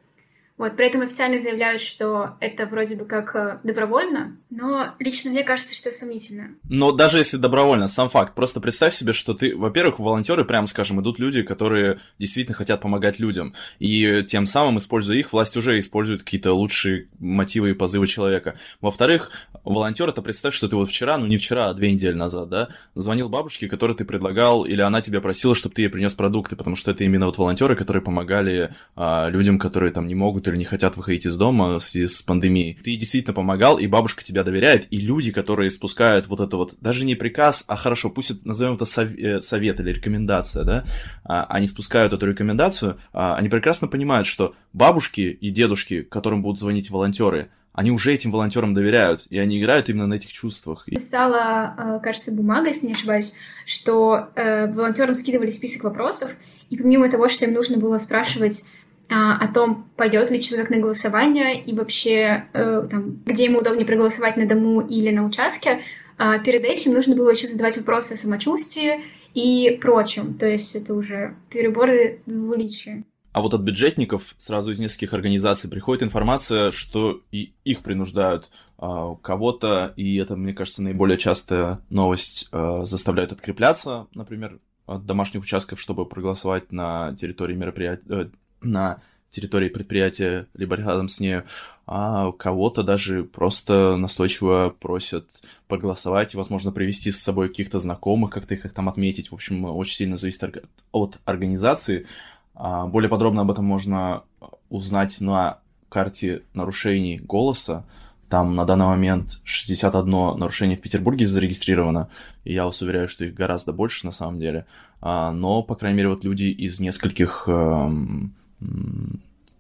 вот, 0.58 0.78
при 0.78 0.88
этом 0.88 1.02
официально 1.02 1.38
заявляют, 1.38 1.82
что 1.82 2.38
это 2.40 2.66
вроде 2.66 2.96
бы 2.96 3.04
как 3.04 3.36
э, 3.36 3.60
добровольно, 3.64 4.38
но 4.50 4.94
лично 5.00 5.32
мне 5.32 5.44
кажется, 5.44 5.76
что 5.76 5.92
сомнительно. 5.92 6.56
Но 6.70 6.94
даже 6.94 7.18
если 7.18 7.36
добровольно, 7.36 7.90
сам 7.90 8.08
факт, 8.08 8.34
просто 8.36 8.62
представь 8.62 8.94
себе, 8.94 9.12
что 9.12 9.34
ты, 9.34 9.56
во-первых, 9.56 10.00
волонтеры, 10.00 10.46
прямо 10.46 10.66
скажем, 10.66 11.02
идут 11.02 11.20
люди, 11.20 11.42
которые 11.42 12.00
действительно 12.20 12.56
хотят 12.56 12.80
помогать 12.80 13.20
людям, 13.20 13.54
и 13.80 14.24
тем 14.26 14.46
самым, 14.46 14.78
используя 14.78 15.18
их, 15.18 15.34
власть 15.34 15.58
уже 15.58 15.78
использует 15.78 16.24
какие-то 16.24 16.54
лучшие 16.54 17.10
мотивы 17.20 17.72
и 17.72 17.74
позывы 17.74 18.08
человека. 18.08 18.56
Во-вторых, 18.80 19.32
волонтер, 19.66 20.08
это 20.08 20.22
представь, 20.22 20.54
что 20.54 20.70
ты 20.70 20.78
вот 20.78 20.88
вчера, 20.88 21.18
ну 21.18 21.26
не 21.26 21.38
вчера, 21.38 21.70
а 21.70 21.74
две 21.74 21.92
недели 21.92 22.14
назад, 22.14 22.48
да, 22.48 22.70
звонил 22.94 23.28
бабушке, 23.28 23.68
которой 23.68 23.98
ты 23.98 24.06
предлагал, 24.06 24.64
или 24.64 24.80
она 24.80 25.02
тебе 25.02 25.20
просила, 25.20 25.54
чтобы 25.54 25.76
ты 25.76 25.82
ей 25.82 25.90
принес 25.90 26.14
продукты, 26.14 26.56
потому 26.56 26.78
что 26.78 26.92
это 26.92 27.04
именно 27.04 27.26
вот 27.26 27.38
волонтеры, 27.38 27.76
которые 27.76 28.02
помогали 28.02 28.74
а, 28.96 29.28
людям, 29.28 29.60
которые 29.60 29.92
там 29.92 30.08
не 30.08 30.16
могут 30.16 30.45
или 30.48 30.58
не 30.58 30.66
хотят 30.66 30.98
выходить 30.98 31.26
из 31.26 31.36
дома 31.36 31.80
в 31.80 31.84
связи 31.84 32.08
с 32.08 32.22
пандемией. 32.22 32.78
Ты 32.84 32.96
действительно 32.96 33.34
помогал, 33.34 33.78
и 33.78 33.88
бабушка 33.88 34.24
тебя 34.24 34.44
доверяет, 34.44 34.88
и 34.92 34.98
люди, 34.98 35.32
которые 35.32 35.72
спускают 35.72 36.28
вот 36.28 36.40
это 36.40 36.58
вот, 36.58 36.76
даже 36.82 37.06
не 37.06 37.16
приказ, 37.16 37.64
а 37.68 37.76
хорошо, 37.76 38.10
пусть 38.10 38.32
это, 38.32 38.48
назовем 38.48 38.76
это 38.76 38.86
сов, 38.86 39.16
э, 39.16 39.42
совет 39.42 39.80
или 39.80 39.92
рекомендация, 39.92 40.64
да, 40.64 40.86
а, 41.24 41.46
они 41.46 41.68
спускают 41.68 42.14
эту 42.14 42.26
рекомендацию, 42.28 42.98
а, 43.14 43.36
они 43.36 43.50
прекрасно 43.50 43.88
понимают, 43.88 44.28
что 44.28 44.56
бабушки 44.74 45.22
и 45.22 45.50
дедушки, 45.50 46.02
которым 46.02 46.42
будут 46.42 46.60
звонить 46.60 46.90
волонтеры, 46.90 47.50
они 47.76 47.92
уже 47.92 48.14
этим 48.14 48.32
волонтерам 48.32 48.74
доверяют, 48.74 49.26
и 49.30 49.38
они 49.38 49.60
играют 49.60 49.90
именно 49.90 50.08
на 50.08 50.14
этих 50.14 50.32
чувствах. 50.32 50.86
Писала, 50.86 51.76
э, 51.78 52.00
кажется, 52.02 52.32
бумага, 52.32 52.68
если 52.68 52.88
не 52.88 52.94
ошибаюсь, 52.94 53.34
что 53.66 54.30
э, 54.36 54.72
волонтерам 54.72 55.16
скидывали 55.16 55.50
список 55.50 55.84
вопросов, 55.84 56.32
и 56.70 56.78
помимо 56.78 57.10
того, 57.10 57.28
что 57.28 57.46
им 57.46 57.54
нужно 57.54 57.78
было 57.78 57.98
спрашивать 57.98 58.64
а, 58.64 58.75
о 59.08 59.48
том, 59.48 59.90
пойдет 59.96 60.32
ли 60.32 60.42
человек 60.42 60.70
на 60.70 60.78
голосование 60.78 61.62
и 61.62 61.76
вообще, 61.76 62.46
э, 62.54 62.88
там, 62.90 63.22
где 63.26 63.46
ему 63.46 63.60
удобнее 63.60 63.86
проголосовать 63.86 64.36
на 64.36 64.48
дому 64.48 64.82
или 64.82 65.12
на 65.12 65.26
участке, 65.26 65.82
а 66.18 66.40
перед 66.40 66.64
этим 66.64 66.94
нужно 66.94 67.16
было 67.16 67.32
еще 67.32 67.48
задавать 67.48 67.78
вопросы 67.78 68.14
о 68.14 68.18
самочувствии 68.18 69.02
и 69.34 69.78
прочем. 69.82 70.34
То 70.36 70.48
есть 70.48 70.76
это 70.76 70.94
уже 70.94 71.36
переборы 71.50 72.22
двуличия. 72.26 73.04
А 73.36 73.42
вот 73.42 73.54
от 73.54 73.62
бюджетников 73.62 74.34
сразу 74.38 74.72
из 74.72 74.80
нескольких 74.80 75.14
организаций 75.14 75.70
приходит 75.70 76.04
информация, 76.04 76.72
что 76.72 77.22
и 77.32 77.54
их 77.66 77.82
принуждают 77.82 78.50
а, 78.78 79.16
кого-то, 79.16 79.94
и 79.98 80.16
это, 80.16 80.38
мне 80.38 80.54
кажется, 80.54 80.82
наиболее 80.82 81.18
частая 81.18 81.82
новость, 81.90 82.48
а, 82.54 82.86
заставляют 82.86 83.34
открепляться, 83.34 84.08
например, 84.14 84.60
от 84.86 85.06
домашних 85.06 85.44
участков, 85.44 85.82
чтобы 85.82 86.06
проголосовать 86.06 86.72
на 86.72 87.14
территории 87.16 87.56
мероприятия, 87.56 88.04
э, 88.08 88.30
на 88.62 89.02
территории 89.30 89.70
предприятия, 89.70 90.48
либо 90.54 90.76
рядом 90.76 91.10
с 91.10 91.20
ней, 91.20 91.42
а 91.88 92.32
кого-то 92.32 92.84
даже 92.84 93.24
просто 93.24 93.96
настойчиво 93.98 94.76
просят 94.80 95.28
проголосовать 95.68 96.36
возможно, 96.36 96.72
привести 96.72 97.12
с 97.12 97.22
собой 97.22 97.50
каких-то 97.50 97.80
знакомых, 97.80 98.32
как-то 98.32 98.54
их 98.54 98.72
там 98.74 98.90
отметить. 98.90 99.32
В 99.32 99.34
общем, 99.36 99.66
очень 99.66 99.96
сильно 99.96 100.16
зависит 100.16 100.64
от 100.92 101.20
организации. 101.26 102.08
А, 102.54 102.88
более 102.88 103.10
подробно 103.10 103.42
об 103.42 103.52
этом 103.52 103.66
можно 103.66 104.24
узнать 104.70 105.20
на 105.22 105.60
карте 105.90 106.44
нарушений 106.54 107.20
голоса. 107.20 107.86
Там 108.30 108.56
на 108.56 108.66
данный 108.66 108.88
момент 108.88 109.40
61 109.44 110.40
нарушение 110.40 110.78
в 110.78 110.82
Петербурге 110.82 111.28
зарегистрировано, 111.28 112.10
и 112.44 112.54
я 112.54 112.66
вас 112.66 112.82
уверяю, 112.82 113.08
что 113.08 113.24
их 113.26 113.36
гораздо 113.36 113.72
больше 113.72 114.06
на 114.06 114.12
самом 114.12 114.40
деле. 114.40 114.66
А, 115.02 115.32
но, 115.32 115.62
по 115.62 115.76
крайней 115.76 115.98
мере, 115.98 116.10
вот 116.10 116.24
люди 116.24 116.46
из 116.46 116.80
нескольких 116.80 117.44
эм, 117.48 118.34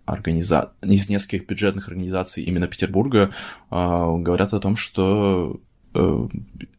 организа... 0.06 0.74
из 0.82 1.10
нескольких 1.10 1.48
бюджетных 1.48 1.88
организаций 1.88 2.44
именно 2.44 2.68
Петербурга 2.68 3.32
э, 3.72 3.75
говорят 3.75 4.54
о 4.54 4.60
том, 4.60 4.75
что 4.75 5.60
э, 5.94 6.28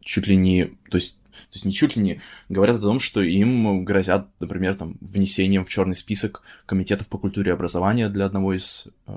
чуть 0.01 0.27
ли 0.27 0.37
не, 0.37 0.67
то 0.91 0.97
есть 0.97 1.19
то 1.37 1.57
есть 1.57 1.65
не 1.67 1.73
чуть 1.73 1.97
ли 1.97 2.03
не 2.03 2.21
говорят 2.49 2.77
о 2.77 2.81
том, 2.81 2.99
что 2.99 3.21
им 3.21 3.85
грозят, 3.85 4.29
например, 4.41 4.75
там, 4.75 4.97
внесением 5.01 5.65
в 5.65 5.69
черный 5.69 5.95
список 5.95 6.43
комитетов 6.65 7.09
по 7.09 7.19
культуре 7.19 7.51
и 7.51 7.55
образованию 7.55 8.11
для 8.11 8.25
одного 8.25 8.55
из 8.55 8.89
э, 9.07 9.13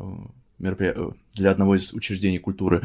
меропри... 0.58 0.94
Э, 0.96 1.12
для 1.34 1.52
одного 1.52 1.76
из 1.76 1.94
учреждений 1.94 2.40
культуры. 2.40 2.82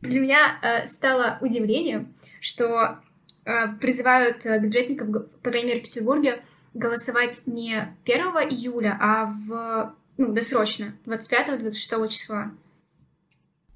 Для 0.00 0.20
меня 0.20 0.58
э, 0.62 0.86
стало 0.86 1.38
удивлением, 1.40 2.14
что 2.40 2.98
э, 3.44 3.68
призывают 3.80 4.46
э, 4.46 4.58
бюджетников, 4.58 5.30
по 5.42 5.50
крайней 5.50 5.68
мере, 5.68 5.80
в 5.80 5.84
Петербурге, 5.84 6.42
голосовать 6.74 7.42
не 7.46 7.94
1 8.04 8.16
июля, 8.50 8.96
а 9.00 9.26
в 9.26 9.94
ну, 10.18 10.32
досрочно, 10.32 10.94
25-26 11.06 12.08
числа. 12.08 12.50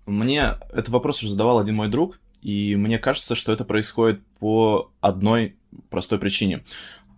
Мне 0.06 0.56
этот 0.72 0.88
вопрос 0.88 1.22
уже 1.22 1.30
задавал 1.30 1.60
один 1.60 1.76
мой 1.76 1.88
друг, 1.88 2.18
и 2.42 2.74
мне 2.74 2.98
кажется, 2.98 3.34
что 3.34 3.52
это 3.52 3.64
происходит 3.64 4.20
по 4.40 4.90
одной 5.00 5.56
простой 5.88 6.18
причине. 6.18 6.64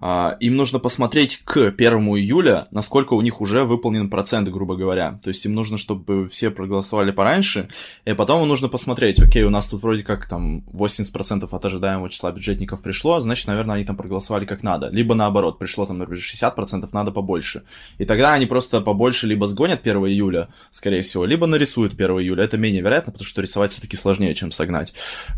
А, 0.06 0.36
им 0.38 0.56
нужно 0.56 0.78
посмотреть 0.78 1.40
к 1.46 1.56
1 1.56 1.78
июля, 2.18 2.68
насколько 2.70 3.14
у 3.14 3.22
них 3.22 3.40
уже 3.40 3.64
выполнен 3.64 4.10
процент, 4.10 4.50
грубо 4.50 4.76
говоря. 4.76 5.18
То 5.22 5.28
есть 5.28 5.46
им 5.46 5.54
нужно, 5.54 5.78
чтобы 5.78 6.28
все 6.28 6.50
проголосовали 6.50 7.10
пораньше, 7.10 7.68
и 8.04 8.12
потом 8.12 8.42
им 8.42 8.48
нужно 8.48 8.68
посмотреть, 8.68 9.18
окей, 9.18 9.44
у 9.44 9.50
нас 9.50 9.66
тут 9.66 9.82
вроде 9.82 10.02
как 10.02 10.28
там 10.28 10.58
80% 10.74 11.48
от 11.50 11.64
ожидаемого 11.64 12.10
числа 12.10 12.32
бюджетников 12.32 12.82
пришло, 12.82 13.18
значит, 13.20 13.46
наверное, 13.46 13.76
они 13.76 13.86
там 13.86 13.96
проголосовали 13.96 14.44
как 14.44 14.62
надо. 14.62 14.90
Либо 14.90 15.14
наоборот, 15.14 15.58
пришло 15.58 15.86
там, 15.86 15.96
например, 15.96 16.22
60%, 16.22 16.86
надо 16.92 17.10
побольше. 17.10 17.62
И 17.96 18.04
тогда 18.04 18.34
они 18.34 18.44
просто 18.44 18.82
побольше 18.82 19.26
либо 19.26 19.46
сгонят 19.46 19.80
1 19.86 19.96
июля, 20.08 20.48
скорее 20.70 21.00
всего, 21.00 21.24
либо 21.24 21.46
нарисуют 21.46 21.94
1 21.94 22.10
июля. 22.20 22.44
Это 22.44 22.58
менее 22.58 22.82
вероятно, 22.82 23.10
потому 23.10 23.26
что 23.26 23.40
рисовать 23.40 23.72
все-таки 23.72 23.96
сложнее, 23.96 24.34
чем 24.34 24.50
согнать, 24.50 24.92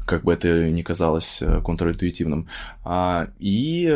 как 0.05 0.25
бы 0.25 0.33
это 0.33 0.69
ни 0.71 0.83
казалось 0.83 1.41
э, 1.41 1.61
контринтуитивным. 1.65 2.49
А, 2.85 3.29
и, 3.39 3.87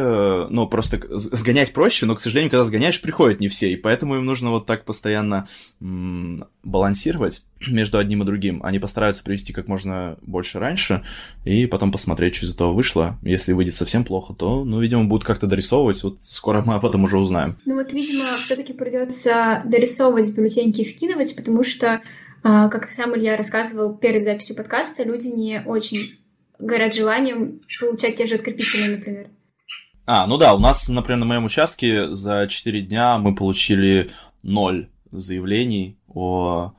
ну, 0.48 0.59
ну, 0.60 0.68
просто 0.68 1.00
сгонять 1.10 1.72
проще, 1.72 2.04
но, 2.04 2.14
к 2.14 2.20
сожалению, 2.20 2.50
когда 2.50 2.64
сгоняешь, 2.64 3.00
приходят 3.00 3.40
не 3.40 3.48
все, 3.48 3.72
и 3.72 3.76
поэтому 3.76 4.16
им 4.16 4.26
нужно 4.26 4.50
вот 4.50 4.66
так 4.66 4.84
постоянно 4.84 5.48
м- 5.80 6.44
балансировать 6.62 7.42
между 7.66 7.96
одним 7.96 8.22
и 8.22 8.26
другим. 8.26 8.62
Они 8.62 8.78
постараются 8.78 9.24
привести 9.24 9.54
как 9.54 9.68
можно 9.68 10.18
больше 10.20 10.58
раньше, 10.58 11.02
и 11.44 11.64
потом 11.66 11.92
посмотреть, 11.92 12.34
что 12.34 12.46
из 12.46 12.54
этого 12.54 12.72
вышло. 12.72 13.18
Если 13.22 13.54
выйдет 13.54 13.74
совсем 13.74 14.04
плохо, 14.04 14.34
то, 14.34 14.64
ну, 14.64 14.80
видимо, 14.80 15.04
будут 15.04 15.26
как-то 15.26 15.46
дорисовывать, 15.46 16.02
вот 16.02 16.18
скоро 16.22 16.60
мы 16.60 16.74
об 16.74 16.84
этом 16.84 17.04
уже 17.04 17.18
узнаем. 17.18 17.56
Ну 17.64 17.76
вот, 17.76 17.92
видимо, 17.94 18.24
все 18.44 18.54
таки 18.54 18.74
придется 18.74 19.62
дорисовывать 19.64 20.30
бюллетеньки 20.30 20.82
и 20.82 20.84
вкидывать, 20.84 21.34
потому 21.36 21.64
что, 21.64 22.02
а, 22.42 22.68
как 22.68 22.86
ты 22.86 22.94
сам, 22.94 23.16
Илья, 23.16 23.38
рассказывал 23.38 23.94
перед 23.94 24.24
записью 24.24 24.56
подкаста, 24.56 25.04
люди 25.04 25.28
не 25.28 25.62
очень 25.64 26.18
горят 26.58 26.94
желанием 26.94 27.60
получать 27.80 28.16
те 28.16 28.26
же 28.26 28.34
открепители, 28.34 28.96
например. 28.96 29.28
А, 30.12 30.26
ну 30.26 30.38
да, 30.38 30.54
у 30.54 30.58
нас, 30.58 30.88
например, 30.88 31.20
на 31.20 31.24
моем 31.24 31.44
участке 31.44 32.12
за 32.12 32.48
4 32.48 32.82
дня 32.82 33.16
мы 33.18 33.32
получили 33.32 34.10
ноль 34.42 34.88
заявлений 35.12 35.98
о 36.08 36.72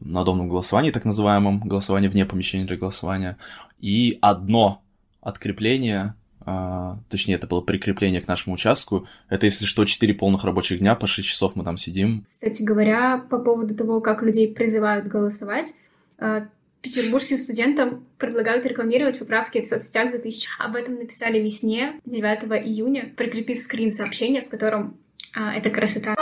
надомном 0.00 0.48
голосовании, 0.48 0.90
так 0.90 1.04
называемом, 1.04 1.60
голосовании 1.60 2.08
вне 2.08 2.26
помещения 2.26 2.64
для 2.64 2.76
голосования, 2.76 3.36
и 3.78 4.18
одно 4.20 4.82
открепление, 5.20 6.16
а, 6.40 6.98
точнее, 7.08 7.34
это 7.34 7.46
было 7.46 7.60
прикрепление 7.60 8.20
к 8.20 8.26
нашему 8.26 8.54
участку. 8.54 9.06
Это, 9.28 9.46
если 9.46 9.64
что, 9.64 9.84
4 9.84 10.12
полных 10.14 10.42
рабочих 10.42 10.80
дня, 10.80 10.96
по 10.96 11.06
6 11.06 11.28
часов 11.28 11.54
мы 11.54 11.62
там 11.62 11.76
сидим. 11.76 12.24
Кстати 12.26 12.64
говоря, 12.64 13.24
по 13.30 13.38
поводу 13.38 13.76
того, 13.76 14.00
как 14.00 14.24
людей 14.24 14.52
призывают 14.52 15.06
голосовать, 15.06 15.72
а, 16.18 16.48
петербургским 16.82 17.38
студентам 17.38 18.04
предлагают 18.18 18.66
рекламировать 18.66 19.18
поправки 19.18 19.62
в 19.62 19.66
соцсетях 19.66 20.10
за 20.10 20.18
тысячу. 20.18 20.50
Об 20.58 20.76
этом 20.76 20.96
написали 20.96 21.38
весне, 21.38 22.00
9 22.04 22.44
июня, 22.66 23.12
прикрепив 23.16 23.60
скрин 23.60 23.92
сообщения, 23.92 24.42
в 24.42 24.48
котором 24.48 24.98
а, 25.34 25.54
эта 25.54 25.70
красота. 25.70 26.14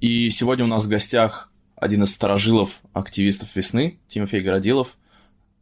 И 0.00 0.30
сегодня 0.30 0.64
у 0.64 0.68
нас 0.68 0.86
в 0.86 0.88
гостях 0.88 1.52
один 1.76 2.04
из 2.04 2.12
старожилов, 2.12 2.80
активистов 2.92 3.54
весны, 3.54 3.98
Тимофей 4.08 4.40
Городилов. 4.40 4.96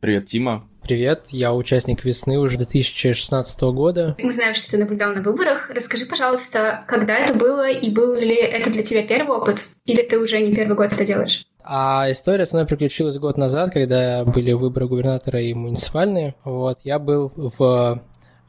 Привет, 0.01 0.27
Тима. 0.27 0.69
Привет, 0.83 1.27
я 1.31 1.53
участник 1.53 2.05
весны 2.05 2.39
уже 2.39 2.57
2016 2.57 3.61
года. 3.61 4.17
Мы 4.19 4.33
знаем, 4.33 4.55
что 4.55 4.71
ты 4.71 4.79
наблюдал 4.79 5.15
на 5.15 5.23
выборах. 5.23 5.71
Расскажи, 5.71 6.07
пожалуйста, 6.07 6.85
когда 6.87 7.19
это 7.19 7.35
было 7.35 7.71
и 7.71 7.91
был 7.91 8.15
ли 8.15 8.35
это 8.35 8.71
для 8.71 8.83
тебя 8.83 9.07
первый 9.07 9.37
опыт? 9.37 9.69
Или 9.85 10.03
ты 10.03 10.19
уже 10.19 10.41
не 10.41 10.55
первый 10.55 10.75
год 10.75 10.93
это 10.93 11.05
делаешь? 11.05 11.45
А 11.65 12.11
история 12.11 12.47
со 12.47 12.57
мной 12.57 12.67
приключилась 12.67 13.19
год 13.19 13.37
назад, 13.37 13.73
когда 13.73 14.25
были 14.25 14.53
выборы 14.53 14.89
губернатора 14.89 15.41
и 15.41 15.55
муниципальные. 15.55 16.35
Вот, 16.45 16.81
я 16.85 16.99
был 16.99 17.33
в 17.35 18.03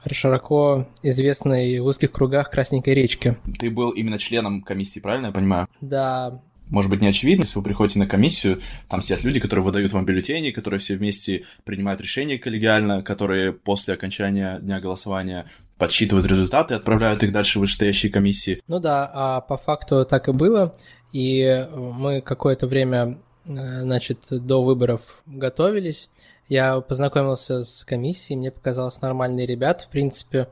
широко 0.09 0.87
известной 1.03 1.79
в 1.79 1.85
узких 1.85 2.11
кругах 2.11 2.49
Красненькой 2.49 2.95
речки. 2.95 3.37
Ты 3.59 3.69
был 3.69 3.91
именно 3.91 4.17
членом 4.17 4.61
комиссии, 4.61 4.99
правильно 4.99 5.27
я 5.27 5.31
понимаю? 5.31 5.67
Да, 5.79 6.41
может 6.71 6.89
быть, 6.89 7.01
не 7.01 7.07
очевидно, 7.07 7.43
если 7.43 7.59
вы 7.59 7.65
приходите 7.65 7.99
на 7.99 8.07
комиссию, 8.07 8.61
там 8.87 9.01
сидят 9.01 9.23
люди, 9.23 9.41
которые 9.41 9.65
выдают 9.65 9.91
вам 9.91 10.05
бюллетени, 10.05 10.51
которые 10.51 10.79
все 10.79 10.95
вместе 10.95 11.43
принимают 11.65 11.99
решения 11.99 12.39
коллегиально, 12.39 13.03
которые 13.03 13.51
после 13.51 13.93
окончания 13.93 14.57
дня 14.59 14.79
голосования 14.79 15.47
подсчитывают 15.81 16.27
результаты 16.27 16.75
и 16.75 16.77
отправляют 16.77 17.23
их 17.23 17.31
дальше 17.31 17.57
в 17.57 17.61
вышестоящие 17.61 18.11
комиссии. 18.11 18.61
Ну 18.67 18.79
да, 18.79 19.09
а 19.11 19.41
по 19.41 19.57
факту 19.57 20.05
так 20.05 20.27
и 20.27 20.31
было. 20.31 20.75
И 21.11 21.67
мы 21.73 22.21
какое-то 22.21 22.67
время, 22.67 23.17
э, 23.47 23.81
значит, 23.81 24.19
до 24.29 24.63
выборов 24.63 25.23
готовились. 25.25 26.07
Я 26.47 26.81
познакомился 26.81 27.63
с 27.63 27.83
комиссией, 27.83 28.37
мне 28.37 28.51
показалось 28.51 29.01
нормальные 29.01 29.47
ребята, 29.47 29.85
в 29.85 29.87
принципе, 29.87 30.49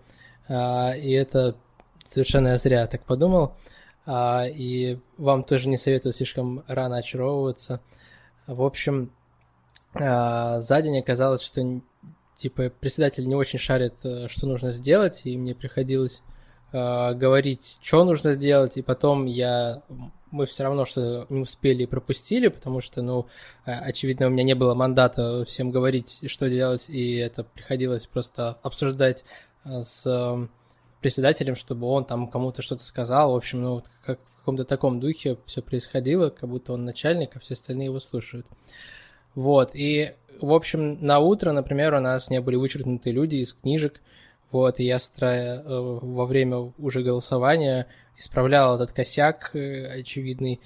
а, 0.48 0.93
и 0.95 1.12
это 1.12 1.55
совершенно 2.03 2.57
зря 2.57 2.88
так 2.88 3.03
подумал. 3.05 3.55
А, 4.07 4.48
и 4.48 4.98
вам 5.19 5.43
тоже 5.43 5.69
не 5.69 5.77
советую 5.77 6.12
слишком 6.12 6.63
рано 6.65 6.98
очаровываться. 6.98 7.81
В 8.48 8.63
общем, 8.63 9.12
а, 9.93 10.59
за 10.62 10.81
день 10.81 10.98
оказалось, 10.98 11.43
что 11.43 11.62
типа 12.39 12.72
председатель 12.79 13.27
не 13.27 13.36
очень 13.36 13.60
шарит, 13.60 13.96
э, 14.03 14.27
что 14.27 14.48
нужно 14.48 14.72
сделать, 14.72 15.22
и 15.25 15.38
мне 15.38 15.55
приходилось 15.55 16.22
говорить, 16.72 17.79
что 17.81 18.03
нужно 18.05 18.34
сделать, 18.34 18.77
и 18.77 18.84
потом 18.84 19.25
я 19.25 19.81
мы 20.31 20.46
все 20.46 20.63
равно 20.63 20.86
что 20.86 21.25
не 21.29 21.41
успели 21.41 21.84
и 21.84 21.88
пропустили, 21.88 22.48
потому 22.48 22.81
что, 22.81 23.01
ну, 23.01 23.27
э, 23.65 23.72
очевидно, 23.72 24.27
у 24.27 24.29
меня 24.29 24.43
не 24.43 24.55
было 24.55 24.74
мандата 24.74 25.43
всем 25.46 25.72
говорить, 25.72 26.19
что 26.27 26.50
делать, 26.50 26.89
и 26.89 27.15
это 27.15 27.43
приходилось 27.43 28.05
просто 28.05 28.58
обсуждать 28.62 29.25
э, 29.65 29.81
с 29.81 30.05
эм, 30.05 30.51
председателем, 31.01 31.55
чтобы 31.55 31.88
он 31.88 32.05
там 32.05 32.27
кому-то 32.27 32.62
что-то 32.62 32.84
сказал. 32.84 33.34
В 33.34 33.36
общем, 33.36 33.62
ну, 33.62 33.84
как 34.05 34.19
в 34.27 34.38
каком-то 34.38 34.65
таком 34.65 35.00
духе 35.00 35.38
все 35.46 35.62
происходило, 35.62 36.29
как 36.29 36.50
будто 36.50 36.74
он 36.74 36.86
начальник, 36.86 37.36
а 37.36 37.39
все 37.39 37.53
остальные 37.55 37.86
его 37.86 38.00
слушают. 38.00 38.48
Вот, 39.36 39.72
и, 39.74 40.13
в 40.39 40.53
общем, 40.53 40.98
на 41.01 41.19
утро, 41.19 41.51
например, 41.51 41.93
у 41.93 42.00
нас 42.00 42.29
не 42.29 42.41
были 42.41 42.55
вычеркнуты 42.55 43.12
люди 43.12 43.36
из 43.36 43.53
книжек, 43.53 44.01
вот, 44.51 44.79
и 44.79 44.83
я 44.83 45.00
с 45.00 45.09
утра 45.09 45.33
э, 45.33 45.62
во 45.65 46.25
время 46.25 46.74
уже 46.77 47.03
голосования 47.03 47.88
исправлял 48.17 48.75
этот 48.75 48.91
косяк 48.91 49.51
э, 49.53 50.00
очевидный, 50.00 50.59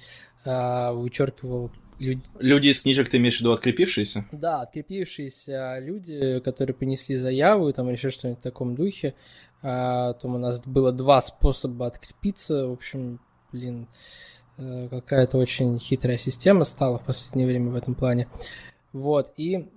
а, 0.44 0.92
вычеркивал 0.92 1.70
люди. 1.98 2.22
Люди 2.38 2.68
из 2.68 2.80
книжек 2.80 3.08
ты 3.08 3.16
имеешь 3.18 3.36
в 3.38 3.40
виду 3.40 3.52
открепившиеся? 3.52 4.26
Да, 4.32 4.62
открепившиеся 4.62 5.78
люди, 5.78 6.40
которые 6.40 6.74
принесли 6.74 7.16
заяву, 7.16 7.72
там 7.72 7.90
решили 7.90 8.10
что-нибудь 8.10 8.40
в 8.40 8.42
таком 8.42 8.74
духе. 8.74 9.14
А, 9.62 10.12
там 10.14 10.34
у 10.34 10.38
нас 10.38 10.60
было 10.60 10.92
два 10.92 11.20
способа 11.20 11.86
открепиться. 11.86 12.68
В 12.68 12.72
общем, 12.72 13.20
блин, 13.52 13.88
э, 14.58 14.88
какая-то 14.90 15.38
очень 15.38 15.78
хитрая 15.78 16.18
система 16.18 16.64
стала 16.64 16.98
в 16.98 17.04
последнее 17.04 17.48
время 17.48 17.70
в 17.70 17.76
этом 17.76 17.94
плане. 17.94 18.28
Вот, 18.94 19.32
и, 19.36 19.68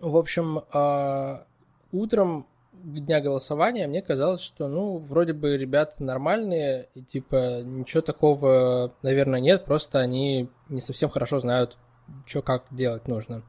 в 0.00 0.16
общем, 0.16 0.62
а, 0.72 1.44
утром 1.92 2.44
дня 2.72 3.20
голосования 3.20 3.86
мне 3.86 4.02
казалось, 4.02 4.40
что, 4.40 4.66
ну, 4.66 4.98
вроде 4.98 5.32
бы 5.32 5.56
ребята 5.56 6.02
нормальные, 6.02 6.88
и, 6.96 7.02
типа, 7.02 7.62
ничего 7.62 8.00
такого, 8.00 8.92
наверное, 9.02 9.38
нет, 9.38 9.64
просто 9.64 10.00
они 10.00 10.48
не 10.68 10.80
совсем 10.80 11.08
хорошо 11.08 11.38
знают, 11.38 11.78
что 12.26 12.42
как 12.42 12.64
делать 12.72 13.06
нужно. 13.06 13.42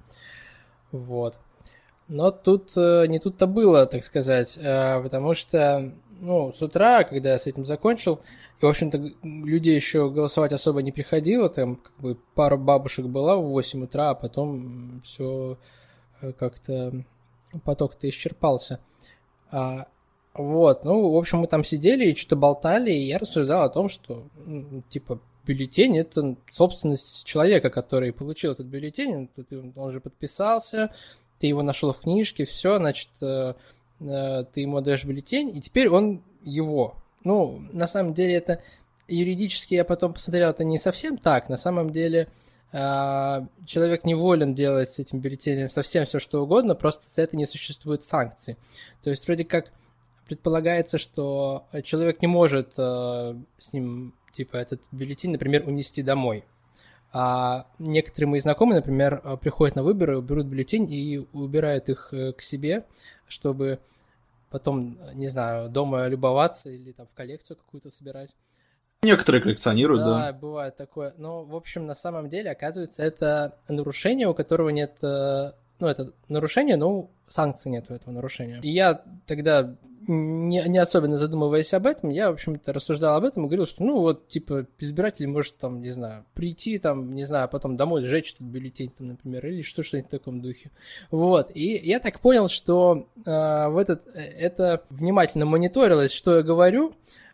Вот. 0.92 1.40
Но 2.08 2.30
тут 2.30 2.72
э, 2.78 3.08
не 3.08 3.18
тут-то 3.18 3.48
было, 3.48 3.88
так 3.88 4.04
сказать, 4.04 4.60
э, 4.62 5.02
потому 5.02 5.34
что, 5.34 5.92
ну, 6.22 6.54
с 6.54 6.62
утра, 6.62 7.04
когда 7.04 7.32
я 7.32 7.40
с 7.40 7.48
этим 7.48 7.66
закончил, 7.66 8.22
и, 8.62 8.66
в 8.66 8.70
общем-то, 8.70 9.12
людей 9.24 9.76
еще 9.76 10.10
голосовать 10.10 10.54
особо 10.54 10.84
не 10.84 10.92
приходило, 10.92 11.50
там, 11.50 11.78
как 11.78 11.94
бы, 11.98 12.18
пара 12.36 12.58
бабушек 12.58 13.08
была 13.08 13.36
в 13.36 13.50
8 13.50 13.84
утра, 13.84 14.12
а 14.12 14.16
потом 14.16 15.02
все 15.04 15.58
э, 16.22 16.32
как-то 16.34 17.04
поток-то 17.66 18.08
исчерпался. 18.08 18.80
А, 19.52 19.88
вот, 20.36 20.86
ну, 20.86 21.10
в 21.10 21.18
общем, 21.18 21.40
мы 21.40 21.48
там 21.48 21.64
сидели 21.64 22.12
и 22.12 22.16
что-то 22.16 22.36
болтали, 22.36 22.92
и 22.92 23.08
я 23.08 23.18
рассуждал 23.18 23.64
о 23.64 23.70
том, 23.70 23.90
что, 23.90 24.24
ну, 24.46 24.84
типа, 24.90 25.20
бюллетень– 25.46 25.98
это 26.00 26.36
собственность 26.52 27.26
человека, 27.26 27.72
который 27.72 28.14
получил 28.14 28.52
этот 28.52 28.68
бюллетень, 28.68 29.28
он 29.76 29.92
же 29.92 30.00
подписался, 30.00 30.94
ты 31.40 31.48
его 31.48 31.64
нашел 31.64 31.92
в 31.92 32.00
книжке, 32.00 32.46
все, 32.46 32.78
значит, 32.78 33.10
э, 33.22 33.56
ты 34.02 34.62
ему 34.62 34.78
отдаешь 34.78 35.06
бюллетень, 35.06 35.56
и 35.56 35.62
теперь 35.62 35.90
он 35.90 36.24
его. 36.44 36.96
Ну, 37.24 37.62
на 37.72 37.88
самом 37.88 38.14
деле 38.14 38.36
это 38.36 38.62
юридически 39.08 39.76
я 39.76 39.86
потом 39.86 40.14
посмотрел, 40.14 40.50
это 40.50 40.64
не 40.64 40.78
совсем 40.78 41.18
так. 41.18 41.50
На 41.50 41.58
самом 41.58 41.92
деле 41.92 42.28
а, 42.72 43.48
человек 43.66 44.06
не 44.06 44.16
волен 44.16 44.56
делать 44.56 44.90
с 44.90 45.00
этим 45.00 45.20
бюллетенем 45.20 45.70
совсем 45.70 46.06
все, 46.06 46.20
что 46.20 46.42
угодно, 46.44 46.74
просто 46.74 47.08
за 47.08 47.22
это 47.24 47.36
не 47.36 47.46
существует 47.46 48.04
санкций. 48.04 48.58
То 49.04 49.10
есть 49.10 49.26
вроде 49.26 49.44
как 49.44 49.72
предполагается, 50.26 50.98
что 50.98 51.68
человек 51.84 52.22
не 52.22 52.28
может 52.28 52.74
а, 52.78 53.38
с 53.58 53.74
ним, 53.74 54.14
типа, 54.32 54.58
этот 54.58 54.82
бюллетень, 54.92 55.32
например, 55.32 55.68
унести 55.68 56.02
домой. 56.02 56.46
А 57.14 57.68
некоторые 57.78 58.30
мои 58.30 58.40
знакомые, 58.40 58.78
например, 58.78 59.20
а, 59.24 59.36
приходят 59.36 59.76
на 59.76 59.84
выборы, 59.84 60.22
берут 60.22 60.46
бюллетень 60.48 60.92
и 60.92 61.28
убирают 61.34 61.90
их 61.90 62.14
э, 62.14 62.32
к 62.32 62.42
себе, 62.42 62.86
чтобы 63.28 63.80
потом, 64.50 64.98
не 65.14 65.28
знаю, 65.28 65.70
дома 65.70 66.08
любоваться 66.08 66.70
или 66.70 66.92
там 66.94 67.08
в 67.08 67.14
коллекцию 67.14 67.58
какую-то 67.58 67.90
собирать. 67.90 68.30
Некоторые 69.04 69.42
коллекционируют, 69.42 70.04
да. 70.04 70.32
Да, 70.32 70.34
бывает 70.34 70.78
такое. 70.78 71.14
Но, 71.18 71.44
в 71.44 71.56
общем, 71.56 71.86
на 71.88 71.96
самом 71.96 72.30
деле, 72.30 72.52
оказывается, 72.52 73.04
это 73.04 73.58
нарушение, 73.68 74.28
у 74.28 74.34
которого 74.34 74.70
нет... 74.70 74.96
Э, 75.02 75.54
ну, 75.80 75.88
это 75.88 76.14
нарушение, 76.30 76.78
но 76.78 77.10
санкций 77.28 77.72
нет 77.72 77.90
у 77.90 77.96
этого 77.96 78.14
нарушения. 78.14 78.60
И 78.62 78.70
я 78.70 79.04
тогда 79.26 79.76
не, 80.08 80.64
не 80.68 80.78
особенно 80.78 81.18
задумываясь 81.18 81.74
об 81.74 81.86
этом, 81.86 82.10
я, 82.10 82.30
в 82.30 82.34
общем-то, 82.34 82.74
рассуждал 82.74 83.16
об 83.16 83.24
этом 83.24 83.44
и 83.44 83.48
говорил, 83.48 83.66
что, 83.66 83.84
ну, 83.84 84.00
вот, 84.00 84.28
типа, 84.28 84.66
избиратель 84.80 85.28
может, 85.28 85.58
там, 85.58 85.82
не 85.82 85.92
знаю, 85.92 86.26
прийти, 86.34 86.80
там, 86.80 87.14
не 87.14 87.24
знаю, 87.24 87.48
потом 87.50 87.76
домой 87.76 88.04
сжечь 88.04 88.34
этот 88.34 88.48
бюллетень, 88.48 88.92
там, 88.98 89.10
например, 89.10 89.46
или 89.46 89.62
что, 89.62 89.84
что-нибудь 89.84 90.10
в 90.10 90.12
таком 90.12 90.42
духе. 90.42 90.72
Вот, 91.12 91.52
и 91.54 91.80
я 91.84 92.00
так 92.00 92.20
понял, 92.20 92.48
что 92.48 93.08
э, 93.26 93.68
в 93.70 93.78
этот, 93.78 94.08
э, 94.16 94.22
это 94.22 94.84
внимательно 94.90 95.46
мониторилось, 95.46 96.12
что 96.12 96.38
я 96.38 96.42
говорю, 96.42 96.94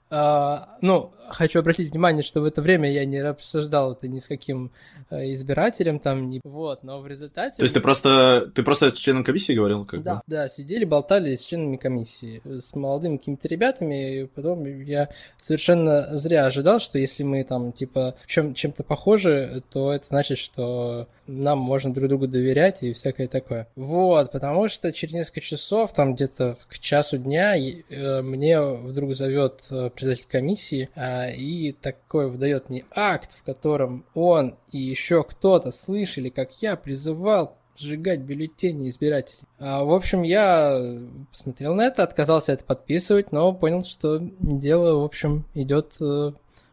а, 0.10 0.78
ну, 0.82 1.12
хочу 1.30 1.60
обратить 1.60 1.92
внимание, 1.92 2.24
что 2.24 2.42
в 2.42 2.46
это 2.46 2.62
время 2.62 2.92
я 2.92 3.06
не 3.06 3.18
обсуждал 3.18 3.94
это 3.94 4.08
ни 4.08 4.20
с 4.20 4.28
каким 4.28 4.72
э, 5.10 5.32
избирателем 5.34 6.00
там, 6.00 6.30
не... 6.30 6.40
вот, 6.44 6.84
но 6.84 7.00
в 7.02 7.08
результате... 7.08 7.58
То 7.58 7.64
есть 7.64 7.74
ты 7.74 7.82
просто, 7.82 8.50
ты 8.54 8.64
просто 8.64 8.92
с 8.92 9.00
членом 9.00 9.24
комиссии 9.24 9.54
говорил? 9.54 9.86
Как 9.86 10.04
да, 10.04 10.16
бы? 10.16 10.22
да, 10.28 10.48
сидели, 10.48 10.86
болтали 10.86 11.36
с 11.36 11.44
членами 11.44 11.78
комиссии, 11.78 12.42
с 12.46 12.74
молодыми 12.76 13.18
какими-то 13.18 13.48
ребятами, 13.48 14.22
и 14.22 14.26
потом 14.26 14.66
я 14.84 15.10
совершенно 15.42 16.18
зря 16.18 16.46
ожидал, 16.46 16.80
что 16.80 16.98
если 16.98 17.24
мы 17.24 17.44
там, 17.44 17.72
типа, 17.72 18.16
в 18.20 18.28
чем 18.28 18.54
чем-то 18.54 18.84
похожи, 18.84 19.64
то 19.72 19.92
это 19.92 20.08
значит, 20.08 20.38
что 20.38 21.08
нам 21.28 21.60
можно 21.60 21.94
друг 21.94 22.08
другу 22.10 22.28
доверять 22.28 22.84
и 22.84 22.94
всякое 22.94 23.28
такое. 23.28 23.68
Вот, 23.76 24.32
потому 24.32 24.70
что 24.70 24.94
через 24.94 25.14
несколько 25.14 25.42
часов, 25.42 25.94
там 25.94 26.16
где-то 26.16 26.58
к 26.70 26.80
часу 26.80 27.18
дня, 27.18 27.56
э, 27.58 28.22
мне 28.22 28.62
вдруг 28.62 29.14
зовет 29.14 29.62
э, 29.70 29.90
председатель 29.98 30.28
комиссии 30.30 30.90
а, 30.96 31.30
и 31.30 31.72
такой 31.72 32.30
выдает 32.30 32.70
мне 32.70 32.86
акт, 32.92 33.32
в 33.32 33.44
котором 33.44 34.06
он 34.14 34.56
и 34.72 34.78
еще 34.78 35.24
кто-то 35.24 35.72
слышали, 35.72 36.30
как 36.30 36.62
я 36.62 36.76
призывал 36.76 37.58
сжигать 37.76 38.22
бюллетени 38.22 38.90
избирателей. 38.90 39.42
А, 39.60 39.84
в 39.84 39.92
общем, 39.92 40.22
я 40.22 41.00
посмотрел 41.32 41.74
на 41.74 41.88
это, 41.88 42.04
отказался 42.04 42.54
это 42.54 42.64
подписывать, 42.64 43.32
но 43.32 43.54
понял, 43.54 43.84
что 43.84 44.20
дело, 44.40 45.02
в 45.02 45.04
общем, 45.04 45.46
идет 45.56 45.94
э, 46.00 46.32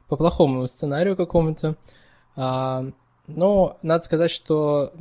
по 0.09 0.17
плохому 0.17 0.67
сценарию 0.69 1.17
какому-то. 1.17 1.77
А, 2.37 2.87
но 3.27 3.79
надо 3.81 4.05
сказать, 4.05 4.31
что 4.31 4.93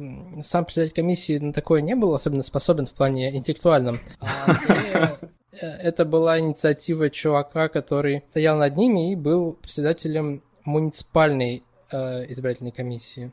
сам 0.42 0.64
председатель 0.64 0.94
комиссии 0.94 1.38
на 1.40 1.52
такое 1.52 1.82
не 1.82 1.96
был 1.96 2.14
особенно 2.14 2.44
способен 2.44 2.86
в 2.86 2.92
плане 2.92 3.36
интеллектуальном. 3.36 4.00
А 4.22 4.52
э, 4.70 5.28
это 5.60 6.06
была 6.06 6.40
инициатива 6.40 7.10
чувака, 7.10 7.70
который 7.70 8.24
стоял 8.30 8.58
над 8.58 8.76
ними 8.76 9.12
и 9.12 9.16
был 9.16 9.54
председателем 9.54 10.44
муниципальной 10.66 11.64
э, 11.92 12.32
избирательной 12.32 12.72
комиссии, 12.72 13.32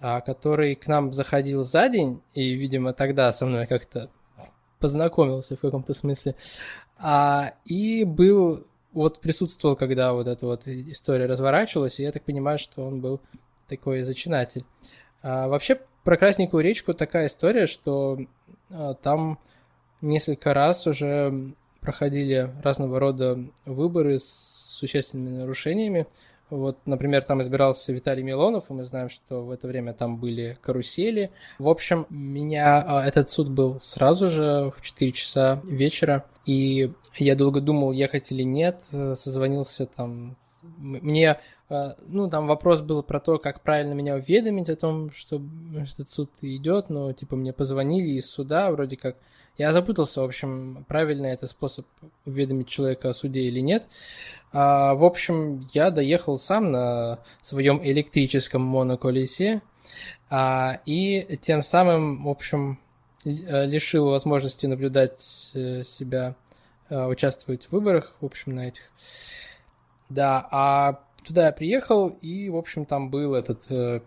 э, 0.00 0.20
который 0.20 0.74
к 0.74 0.86
нам 0.86 1.12
заходил 1.12 1.64
за 1.64 1.88
день 1.88 2.22
и, 2.34 2.54
видимо, 2.54 2.92
тогда 2.92 3.32
со 3.32 3.46
мной 3.46 3.66
как-то 3.66 4.10
познакомился 4.78 5.56
в 5.56 5.60
каком-то 5.60 5.94
смысле, 5.94 6.34
а, 6.98 7.54
и 7.64 8.04
был 8.04 8.66
вот 8.92 9.20
присутствовал, 9.20 9.76
когда 9.76 10.12
вот 10.12 10.26
эта 10.26 10.46
вот 10.46 10.66
история 10.66 11.26
разворачивалась, 11.26 12.00
и 12.00 12.02
я 12.02 12.12
так 12.12 12.24
понимаю, 12.24 12.58
что 12.58 12.82
он 12.82 13.00
был 13.00 13.20
такой 13.68 14.02
зачинатель. 14.02 14.64
А, 15.22 15.48
вообще, 15.48 15.80
про 16.02 16.16
Красненькую 16.16 16.64
речку 16.64 16.94
такая 16.94 17.26
история, 17.26 17.66
что 17.66 18.18
а, 18.70 18.94
там 18.94 19.38
несколько 20.00 20.54
раз 20.54 20.86
уже 20.86 21.52
проходили 21.80 22.50
разного 22.62 22.98
рода 22.98 23.38
выборы 23.64 24.18
с 24.18 24.76
существенными 24.78 25.38
нарушениями. 25.38 26.06
Вот, 26.50 26.78
например, 26.84 27.22
там 27.22 27.40
избирался 27.42 27.92
Виталий 27.92 28.24
Милонов, 28.24 28.70
и 28.70 28.72
мы 28.72 28.84
знаем, 28.84 29.08
что 29.08 29.44
в 29.44 29.52
это 29.52 29.68
время 29.68 29.92
там 29.92 30.16
были 30.16 30.58
карусели. 30.60 31.30
В 31.60 31.68
общем, 31.68 32.06
меня 32.10 32.84
а, 32.84 33.06
этот 33.06 33.30
суд 33.30 33.48
был 33.48 33.80
сразу 33.80 34.28
же 34.28 34.72
в 34.76 34.82
4 34.82 35.12
часа 35.12 35.60
вечера, 35.64 36.24
и 36.46 36.92
я 37.16 37.36
долго 37.36 37.60
думал, 37.60 37.92
ехать 37.92 38.32
или 38.32 38.42
нет, 38.42 38.82
созвонился 39.14 39.86
там 39.86 40.36
мне, 40.62 41.38
э, 41.68 41.90
ну, 42.06 42.28
там 42.28 42.46
вопрос 42.46 42.80
был 42.80 43.02
про 43.02 43.20
то, 43.20 43.38
как 43.38 43.62
правильно 43.62 43.94
меня 43.94 44.16
уведомить 44.16 44.68
о 44.68 44.76
том, 44.76 45.10
что 45.12 45.40
этот 45.76 46.10
суд 46.10 46.30
идет, 46.42 46.90
но, 46.90 47.12
типа, 47.12 47.36
мне 47.36 47.52
позвонили 47.52 48.10
из 48.10 48.30
суда, 48.30 48.70
вроде 48.70 48.96
как, 48.96 49.16
я 49.60 49.72
запутался, 49.72 50.20
в 50.20 50.24
общем, 50.24 50.84
правильно 50.88 51.26
это 51.26 51.46
способ 51.46 51.86
уведомить 52.26 52.68
человека 52.68 53.10
о 53.10 53.14
суде 53.14 53.40
или 53.42 53.60
нет. 53.60 53.84
А, 54.52 54.94
в 54.94 55.04
общем, 55.04 55.66
я 55.72 55.90
доехал 55.90 56.38
сам 56.38 56.70
на 56.70 57.18
своем 57.42 57.80
электрическом 57.84 58.62
моноколесе, 58.62 59.62
а, 60.28 60.80
и 60.86 61.38
тем 61.40 61.62
самым, 61.62 62.24
в 62.24 62.28
общем, 62.28 62.78
э, 63.24 63.66
лишил 63.66 64.10
возможности 64.10 64.66
наблюдать 64.66 65.50
э, 65.54 65.84
себя, 65.84 66.36
участвовать 66.88 67.66
в 67.66 67.72
выборах, 67.72 68.16
в 68.20 68.26
общем, 68.26 68.56
на 68.56 68.66
этих 68.66 68.82
да, 70.10 70.46
а 70.50 71.00
туда 71.24 71.46
я 71.46 71.52
приехал, 71.52 72.08
и, 72.08 72.50
в 72.50 72.56
общем, 72.56 72.84
там 72.84 73.10
был 73.10 73.34
этот 73.34 73.70
э, 73.70 74.00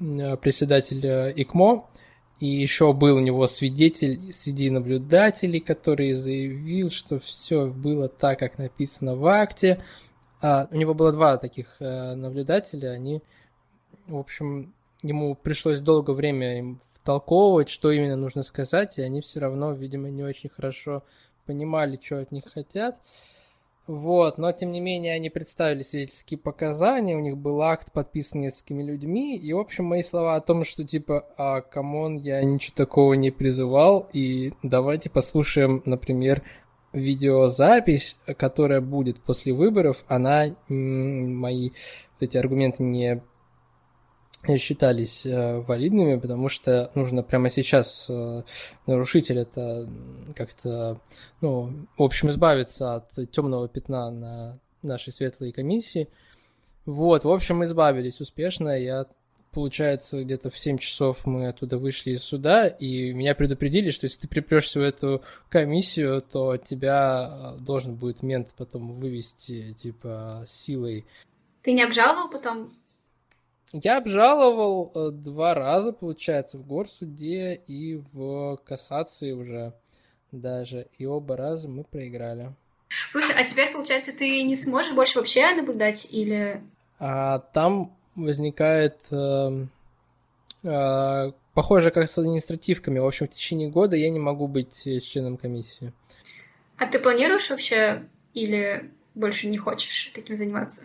э 0.00 0.36
председатель 0.38 1.06
э, 1.06 1.32
ИКМО, 1.36 1.86
и 2.40 2.46
еще 2.46 2.94
был 2.94 3.16
у 3.16 3.20
него 3.20 3.46
свидетель 3.46 4.32
среди 4.32 4.70
наблюдателей, 4.70 5.60
который 5.60 6.12
заявил, 6.12 6.90
что 6.90 7.18
все 7.18 7.66
было 7.66 8.08
так, 8.08 8.38
как 8.38 8.56
написано 8.56 9.14
в 9.14 9.26
акте. 9.26 9.78
А, 10.40 10.66
у 10.70 10.76
него 10.76 10.94
было 10.94 11.12
два 11.12 11.36
таких 11.36 11.76
э, 11.80 12.14
наблюдателя, 12.14 12.92
они, 12.92 13.22
в 14.06 14.16
общем, 14.16 14.72
ему 15.02 15.34
пришлось 15.34 15.80
долгое 15.80 16.14
время 16.14 16.58
им 16.58 16.80
втолковывать, 16.94 17.68
что 17.68 17.90
именно 17.90 18.16
нужно 18.16 18.42
сказать, 18.42 18.98
и 18.98 19.02
они 19.02 19.20
все 19.20 19.40
равно, 19.40 19.72
видимо, 19.72 20.08
не 20.08 20.22
очень 20.22 20.48
хорошо 20.48 21.02
понимали, 21.44 22.00
что 22.02 22.20
от 22.20 22.32
них 22.32 22.44
хотят. 22.52 22.98
Вот, 23.90 24.38
но 24.38 24.52
тем 24.52 24.70
не 24.70 24.78
менее 24.78 25.14
они 25.14 25.30
представили 25.30 25.82
свидетельские 25.82 26.38
показания, 26.38 27.16
у 27.16 27.20
них 27.20 27.36
был 27.36 27.60
акт, 27.60 27.92
подписан 27.92 28.40
несколькими 28.40 28.84
людьми, 28.84 29.36
и, 29.36 29.52
в 29.52 29.58
общем, 29.58 29.86
мои 29.86 30.02
слова 30.04 30.36
о 30.36 30.40
том, 30.40 30.62
что, 30.62 30.84
типа, 30.84 31.26
а, 31.36 31.60
come 31.60 31.92
on, 31.92 32.16
я 32.16 32.40
ничего 32.44 32.72
такого 32.76 33.14
не 33.14 33.32
призывал, 33.32 34.08
и 34.12 34.52
давайте 34.62 35.10
послушаем, 35.10 35.82
например, 35.86 36.44
видеозапись, 36.92 38.14
которая 38.38 38.80
будет 38.80 39.18
после 39.18 39.52
выборов, 39.52 40.04
она 40.06 40.44
мои 40.68 41.70
вот 41.70 42.22
эти 42.28 42.38
аргументы 42.38 42.84
не 42.84 43.20
считались 44.56 45.26
э, 45.26 45.60
валидными, 45.60 46.18
потому 46.18 46.48
что 46.48 46.90
нужно 46.94 47.22
прямо 47.22 47.50
сейчас 47.50 48.06
э, 48.08 48.42
нарушитель 48.86 49.40
это 49.40 49.88
как-то, 50.34 51.00
ну, 51.40 51.70
в 51.96 52.02
общем, 52.02 52.30
избавиться 52.30 52.94
от 52.94 53.30
темного 53.30 53.68
пятна 53.68 54.10
на 54.10 54.58
нашей 54.82 55.12
светлой 55.12 55.52
комиссии. 55.52 56.08
Вот, 56.86 57.24
в 57.24 57.30
общем, 57.30 57.62
избавились 57.64 58.20
успешно. 58.20 58.78
Я, 58.78 59.06
получается, 59.52 60.24
где-то 60.24 60.48
в 60.48 60.58
7 60.58 60.78
часов 60.78 61.26
мы 61.26 61.48
оттуда 61.48 61.76
вышли 61.76 62.12
из 62.12 62.22
суда, 62.22 62.66
и 62.66 63.12
меня 63.12 63.34
предупредили, 63.34 63.90
что 63.90 64.06
если 64.06 64.20
ты 64.20 64.28
припрешься 64.28 64.80
в 64.80 64.82
эту 64.82 65.22
комиссию, 65.50 66.22
то 66.22 66.56
тебя 66.56 67.56
э, 67.58 67.62
должен 67.62 67.94
будет 67.94 68.22
мент 68.22 68.54
потом 68.56 68.92
вывести, 68.92 69.74
типа, 69.74 70.44
силой. 70.46 71.04
Ты 71.62 71.72
не 71.72 71.82
обжаловал 71.82 72.30
потом 72.30 72.70
я 73.72 73.98
обжаловал 73.98 74.90
э, 74.94 75.10
два 75.12 75.54
раза, 75.54 75.92
получается, 75.92 76.58
в 76.58 76.66
горсуде 76.66 77.54
и 77.54 77.96
в 78.12 78.56
кассации 78.64 79.32
уже 79.32 79.74
даже. 80.32 80.88
И 80.98 81.06
оба 81.06 81.36
раза 81.36 81.68
мы 81.68 81.84
проиграли. 81.84 82.52
Слушай, 83.08 83.36
а 83.36 83.44
теперь, 83.44 83.72
получается, 83.72 84.12
ты 84.12 84.42
не 84.42 84.56
сможешь 84.56 84.92
больше 84.92 85.18
вообще 85.18 85.54
наблюдать 85.54 86.08
или... 86.10 86.62
А, 86.98 87.38
там 87.38 87.96
возникает... 88.16 89.00
Э, 89.12 89.66
э, 90.64 91.32
похоже, 91.54 91.92
как 91.92 92.08
с 92.08 92.18
административками. 92.18 92.98
В 92.98 93.06
общем, 93.06 93.26
в 93.26 93.30
течение 93.30 93.70
года 93.70 93.94
я 93.94 94.10
не 94.10 94.18
могу 94.18 94.48
быть 94.48 94.82
членом 95.04 95.36
комиссии. 95.36 95.92
А 96.76 96.86
ты 96.86 96.98
планируешь 96.98 97.50
вообще 97.50 98.08
или 98.34 98.90
больше 99.14 99.46
не 99.46 99.58
хочешь 99.58 100.10
таким 100.14 100.36
заниматься? 100.36 100.82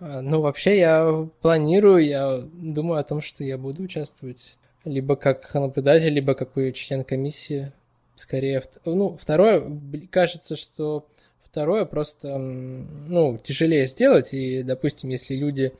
А, 0.00 0.22
ну, 0.22 0.40
вообще, 0.40 0.78
я 0.78 1.28
планирую, 1.42 2.04
я 2.04 2.42
думаю 2.52 3.00
о 3.00 3.04
том, 3.04 3.20
что 3.20 3.44
я 3.44 3.58
буду 3.58 3.82
участвовать 3.82 4.58
либо 4.84 5.14
как 5.14 5.52
наблюдатель, 5.54 6.12
либо 6.12 6.34
как 6.34 6.54
член 6.74 7.04
комиссии. 7.04 7.72
Скорее, 8.16 8.62
ну, 8.84 9.16
второе, 9.16 9.62
кажется, 10.10 10.56
что 10.56 11.06
второе 11.42 11.84
просто, 11.84 12.38
ну, 12.38 13.38
тяжелее 13.42 13.86
сделать, 13.86 14.32
и, 14.32 14.62
допустим, 14.62 15.10
если 15.10 15.34
люди 15.34 15.72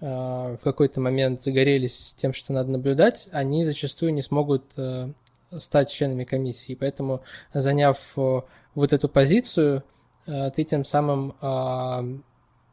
э, 0.00 0.04
в 0.06 0.60
какой-то 0.62 1.00
момент 1.00 1.42
загорелись 1.42 2.14
тем, 2.16 2.32
что 2.32 2.52
надо 2.52 2.70
наблюдать, 2.70 3.28
они 3.32 3.64
зачастую 3.64 4.14
не 4.14 4.22
смогут 4.22 4.64
э, 4.76 5.10
стать 5.58 5.90
членами 5.90 6.24
комиссии, 6.24 6.74
поэтому, 6.74 7.22
заняв 7.52 7.98
э, 8.16 8.40
вот 8.74 8.92
эту 8.92 9.08
позицию, 9.08 9.82
э, 10.26 10.50
ты 10.50 10.64
тем 10.64 10.86
самым 10.86 11.34
э, 11.40 12.18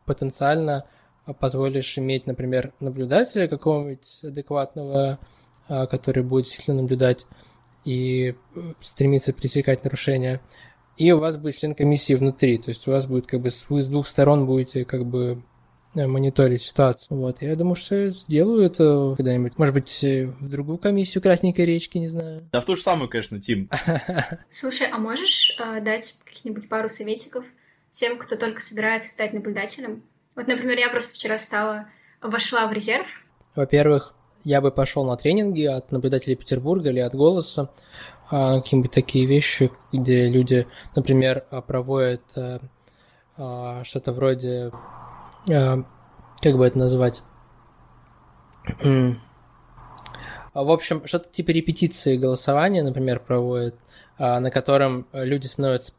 потенциально 0.10 0.86
позволишь 1.40 1.98
иметь, 1.98 2.26
например, 2.26 2.74
наблюдателя 2.80 3.48
какого-нибудь 3.48 4.20
адекватного, 4.24 5.20
а, 5.68 5.86
который 5.86 6.24
будет 6.24 6.46
действительно 6.46 6.82
наблюдать 6.82 7.28
и 7.86 8.36
э, 8.56 8.74
стремиться 8.82 9.34
пресекать 9.34 9.84
нарушения. 9.84 10.42
И 10.98 11.12
у 11.12 11.20
вас 11.20 11.38
будет 11.38 11.58
член 11.58 11.76
комиссии 11.76 12.14
внутри, 12.14 12.58
то 12.58 12.70
есть 12.70 12.88
у 12.88 12.92
вас 12.92 13.06
будет 13.06 13.28
как 13.28 13.42
бы 13.42 13.50
вы 13.70 13.84
с 13.84 13.88
двух 13.88 14.08
сторон 14.08 14.46
будете 14.48 14.84
как 14.84 15.06
бы 15.06 15.44
э, 15.94 16.08
мониторить 16.08 16.64
ситуацию. 16.64 17.20
Вот, 17.20 17.42
я 17.44 17.56
думаю, 17.56 17.76
что 17.76 18.10
сделаю 18.10 18.64
это 18.64 19.14
когда-нибудь. 19.16 19.58
Может 19.58 19.74
быть, 19.76 20.04
э, 20.04 20.26
в 20.40 20.50
другую 20.50 20.80
комиссию 20.80 21.22
Красненькой 21.22 21.66
речки, 21.66 22.00
не 22.00 22.10
знаю. 22.10 22.50
Да 22.52 22.62
в 22.62 22.66
ту 22.66 22.76
же 22.76 22.82
самую, 22.82 23.08
конечно, 23.10 23.40
Тим. 23.40 23.70
Слушай, 24.50 24.88
а 24.92 24.98
можешь 24.98 25.56
э, 25.60 25.82
дать 25.82 26.18
каких-нибудь 26.26 26.68
пару 26.68 26.90
советиков 26.90 27.46
тем, 27.92 28.18
кто 28.18 28.36
только 28.36 28.62
собирается 28.62 29.10
стать 29.10 29.34
наблюдателем. 29.34 30.04
Вот, 30.36 30.48
например, 30.48 30.78
я 30.78 30.90
просто 30.90 31.14
вчера 31.14 31.38
стала, 31.38 31.88
вошла 32.22 32.68
в 32.68 32.74
резерв. 32.74 33.08
Во-первых, 33.56 34.14
я 34.44 34.62
бы 34.62 34.72
пошел 34.72 35.06
на 35.06 35.18
тренинги 35.18 35.66
от 35.66 35.92
наблюдателей 35.92 36.36
Петербурга 36.36 36.90
или 36.90 37.00
от 37.00 37.14
«Голоса», 37.14 37.72
а, 38.32 38.62
какие-нибудь 38.62 38.92
такие 38.92 39.26
вещи, 39.26 39.72
где 39.92 40.30
люди, 40.30 40.68
например, 40.96 41.46
а, 41.50 41.62
проводят 41.62 42.22
а, 42.36 43.84
что-то 43.84 44.14
вроде, 44.14 44.72
как 45.46 46.58
бы 46.58 46.68
это 46.68 46.78
назвать, 46.78 47.24
в 50.54 50.72
общем, 50.72 51.08
что-то 51.08 51.30
типа 51.30 51.52
репетиции 51.52 52.18
голосования, 52.18 52.84
например, 52.84 53.20
проводят, 53.22 53.76
на 54.18 54.52
котором 54.52 55.08
люди 55.14 55.48
становятся 55.48 55.94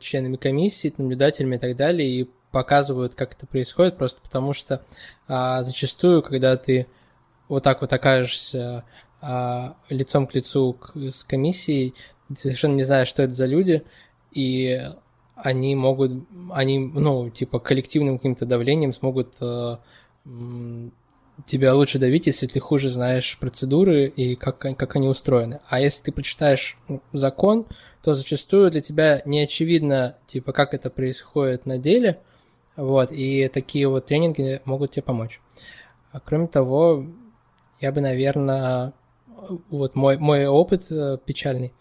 членами 0.00 0.36
комиссии, 0.36 0.94
наблюдателями 0.96 1.56
и 1.56 1.58
так 1.58 1.76
далее, 1.76 2.08
и 2.08 2.30
показывают, 2.50 3.14
как 3.14 3.32
это 3.32 3.46
происходит, 3.46 3.96
просто 3.96 4.20
потому 4.22 4.52
что 4.52 4.84
а, 5.26 5.62
зачастую, 5.62 6.22
когда 6.22 6.56
ты 6.56 6.86
вот 7.48 7.64
так 7.64 7.80
вот 7.80 7.92
окажешься 7.92 8.84
а, 9.20 9.76
лицом 9.88 10.26
к 10.26 10.34
лицу 10.34 10.74
к, 10.74 10.96
с 10.96 11.24
комиссией, 11.24 11.94
ты 12.28 12.36
совершенно 12.36 12.76
не 12.76 12.84
знаешь, 12.84 13.08
что 13.08 13.22
это 13.22 13.34
за 13.34 13.46
люди, 13.46 13.82
и 14.30 14.80
они 15.34 15.74
могут, 15.74 16.12
они, 16.52 16.78
ну, 16.78 17.28
типа, 17.28 17.58
коллективным 17.58 18.18
каким-то 18.18 18.46
давлением 18.46 18.92
смогут 18.92 19.34
а, 19.40 19.80
тебя 21.46 21.74
лучше 21.74 21.98
давить, 21.98 22.26
если 22.26 22.46
ты 22.46 22.60
хуже 22.60 22.90
знаешь 22.90 23.36
процедуры 23.40 24.06
и 24.06 24.36
как, 24.36 24.58
как 24.58 24.96
они 24.96 25.08
устроены. 25.08 25.60
А 25.68 25.80
если 25.80 26.04
ты 26.04 26.12
прочитаешь 26.12 26.78
ну, 26.88 27.02
закон, 27.12 27.66
то 28.04 28.12
зачастую 28.12 28.70
для 28.70 28.82
тебя 28.82 29.22
не 29.24 29.40
очевидно, 29.40 30.16
типа, 30.26 30.52
как 30.52 30.74
это 30.74 30.90
происходит 30.90 31.64
на 31.64 31.78
деле, 31.78 32.20
вот, 32.76 33.10
и 33.10 33.48
такие 33.48 33.88
вот 33.88 34.04
тренинги 34.04 34.60
могут 34.66 34.90
тебе 34.90 35.02
помочь. 35.02 35.40
А 36.12 36.20
кроме 36.20 36.46
того, 36.46 37.06
я 37.80 37.92
бы, 37.92 38.02
наверное, 38.02 38.92
вот 39.70 39.94
мой, 39.94 40.18
мой 40.18 40.46
опыт 40.46 40.86
э, 40.90 41.16
печальный 41.24 41.72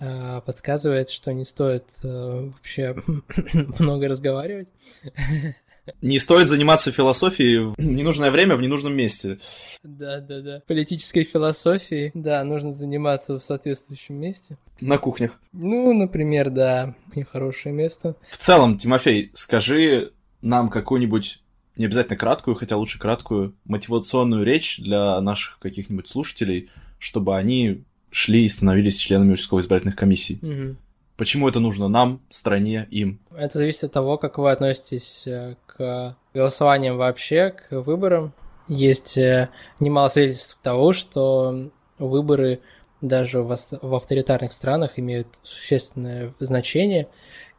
э, 0.00 0.42
подсказывает, 0.44 1.08
что 1.08 1.32
не 1.32 1.46
стоит 1.46 1.86
э, 2.02 2.50
вообще 2.52 2.94
много 3.78 4.08
разговаривать. 4.08 4.68
Не 6.02 6.18
стоит 6.18 6.48
заниматься 6.48 6.92
философией 6.92 7.58
в 7.58 7.74
ненужное 7.78 8.30
время 8.30 8.56
в 8.56 8.62
ненужном 8.62 8.94
месте. 8.94 9.38
Да, 9.82 10.20
да, 10.20 10.40
да. 10.40 10.62
Политической 10.66 11.24
философией, 11.24 12.10
да, 12.14 12.44
нужно 12.44 12.72
заниматься 12.72 13.38
в 13.38 13.44
соответствующем 13.44 14.16
месте. 14.16 14.56
На 14.80 14.98
кухнях. 14.98 15.40
Ну, 15.52 15.92
например, 15.92 16.50
да, 16.50 16.94
нехорошее 17.14 17.74
место. 17.74 18.16
В 18.22 18.36
целом, 18.38 18.78
Тимофей, 18.78 19.30
скажи 19.34 20.12
нам 20.42 20.70
какую-нибудь 20.70 21.42
не 21.76 21.86
обязательно 21.86 22.16
краткую, 22.16 22.56
хотя 22.56 22.76
лучше 22.76 22.98
краткую, 22.98 23.54
мотивационную 23.64 24.44
речь 24.44 24.78
для 24.78 25.20
наших 25.20 25.58
каких-нибудь 25.58 26.06
слушателей, 26.06 26.68
чтобы 26.98 27.36
они 27.36 27.84
шли 28.10 28.44
и 28.44 28.48
становились 28.48 28.98
членами 28.98 29.32
участковых 29.32 29.64
избирательных 29.64 29.96
комиссий. 29.96 30.38
Угу. 30.42 30.76
Почему 31.20 31.46
это 31.50 31.60
нужно 31.60 31.88
нам, 31.88 32.22
стране, 32.30 32.88
им? 32.90 33.20
Это 33.36 33.58
зависит 33.58 33.84
от 33.84 33.92
того, 33.92 34.16
как 34.16 34.38
вы 34.38 34.50
относитесь 34.50 35.26
э, 35.26 35.56
к 35.66 36.16
голосованиям 36.32 36.96
вообще, 36.96 37.50
к 37.50 37.82
выборам. 37.82 38.32
Есть 38.68 39.18
э, 39.18 39.50
немало 39.80 40.08
свидетельств 40.08 40.56
того, 40.62 40.94
что 40.94 41.68
выборы 41.98 42.62
даже 43.02 43.42
в, 43.42 43.52
авторитарных 43.52 44.50
странах 44.50 44.98
имеют 44.98 45.26
существенное 45.42 46.32
значение. 46.38 47.06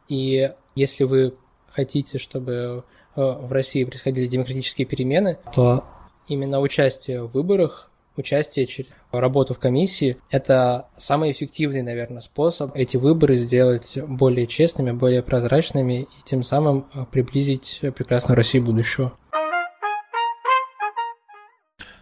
И 0.08 0.50
если 0.74 1.04
вы 1.04 1.36
хотите, 1.70 2.18
чтобы 2.18 2.82
э, 3.14 3.22
в 3.22 3.52
России 3.52 3.84
происходили 3.84 4.26
демократические 4.26 4.88
перемены, 4.88 5.38
то 5.54 5.84
именно 6.26 6.58
участие 6.58 7.22
в 7.22 7.28
выборах 7.28 7.91
участие 8.16 8.66
через 8.66 8.88
работу 9.10 9.54
в 9.54 9.58
комиссии– 9.58 10.16
это 10.30 10.88
самый 10.96 11.32
эффективный, 11.32 11.82
наверное, 11.82 12.20
способ 12.20 12.74
эти 12.74 12.96
выборы 12.96 13.36
сделать 13.36 13.98
более 14.06 14.46
честными, 14.46 14.92
более 14.92 15.22
прозрачными 15.22 16.02
и 16.02 16.08
тем 16.24 16.42
самым 16.42 16.88
э, 16.94 17.04
приблизить 17.10 17.80
прекрасную 17.94 18.36
Россию 18.36 18.64
будущего. 18.64 19.16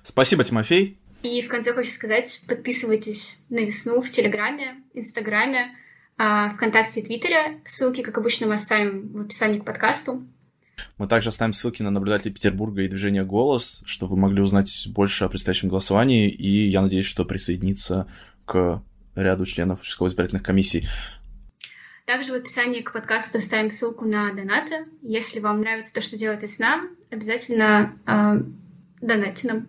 Спасибо, 0.02 0.44
Тимофей. 0.44 0.98
И 1.22 1.42
в 1.42 1.48
конце 1.48 1.74
хочу 1.74 1.90
сказать, 1.90 2.42
подписывайтесь 2.48 3.42
на 3.50 3.58
весну 3.58 4.00
в 4.00 4.08
Телеграме, 4.08 4.82
Инстаграме, 4.94 5.76
а, 6.16 6.50
ВКонтакте 6.50 7.00
и 7.00 7.04
Твиттере. 7.04 7.60
Ссылки, 7.64 8.02
как 8.02 8.16
обычно, 8.18 8.46
мы 8.46 8.54
оставим 8.54 9.12
в 9.12 9.20
описании 9.22 9.58
к 9.58 9.64
подкасту. 9.64 10.26
Мы 10.98 11.06
также 11.06 11.28
оставим 11.28 11.52
ссылки 11.52 11.82
на 11.82 11.90
наблюдателей 11.90 12.32
Петербурга 12.32 12.82
и 12.82 12.88
движение 12.88 13.24
«Голос», 13.24 13.82
чтобы 13.86 14.14
вы 14.14 14.20
могли 14.20 14.42
узнать 14.42 14.88
больше 14.88 15.24
о 15.24 15.28
предстоящем 15.28 15.68
голосовании, 15.68 16.30
и 16.30 16.68
я 16.68 16.82
надеюсь, 16.82 17.06
что 17.06 17.24
присоединиться 17.24 18.06
к 18.44 18.82
ряду 19.14 19.44
членов 19.44 19.82
участковых 19.82 20.12
избирательных 20.12 20.42
комиссий. 20.42 20.88
Также 22.06 22.32
в 22.32 22.34
описании 22.34 22.80
к 22.80 22.92
подкасту 22.92 23.38
оставим 23.38 23.70
ссылку 23.70 24.04
на 24.04 24.32
донаты. 24.32 24.86
Если 25.02 25.38
вам 25.38 25.60
нравится 25.60 25.94
то, 25.94 26.02
что 26.02 26.16
делает 26.16 26.48
СНА, 26.48 26.88
обязательно 27.10 27.92
э, 28.06 28.42
донатьте 29.00 29.48
нам. 29.48 29.66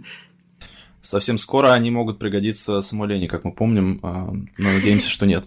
Совсем 1.04 1.38
скоро 1.38 1.74
они 1.74 1.92
могут 1.92 2.18
пригодиться 2.18 2.82
самолене, 2.82 3.28
как 3.28 3.44
мы 3.44 3.52
помним, 3.52 4.00
э, 4.02 4.48
но 4.58 4.72
надеемся, 4.72 5.10
что 5.10 5.28
нет. 5.28 5.46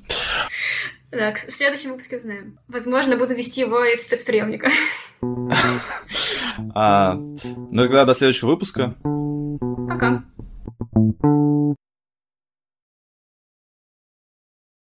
Да, 1.14 1.32
в 1.32 1.52
следующем 1.52 1.90
выпуске 1.90 2.16
узнаем. 2.16 2.58
Возможно, 2.66 3.16
буду 3.16 3.34
вести 3.34 3.60
его 3.60 3.84
из 3.84 4.04
спецприемника. 4.04 4.70
А, 6.76 7.14
ну 7.14 7.82
тогда 7.82 8.04
до 8.04 8.14
следующего 8.14 8.50
выпуска. 8.50 8.94
Пока. 9.88 10.24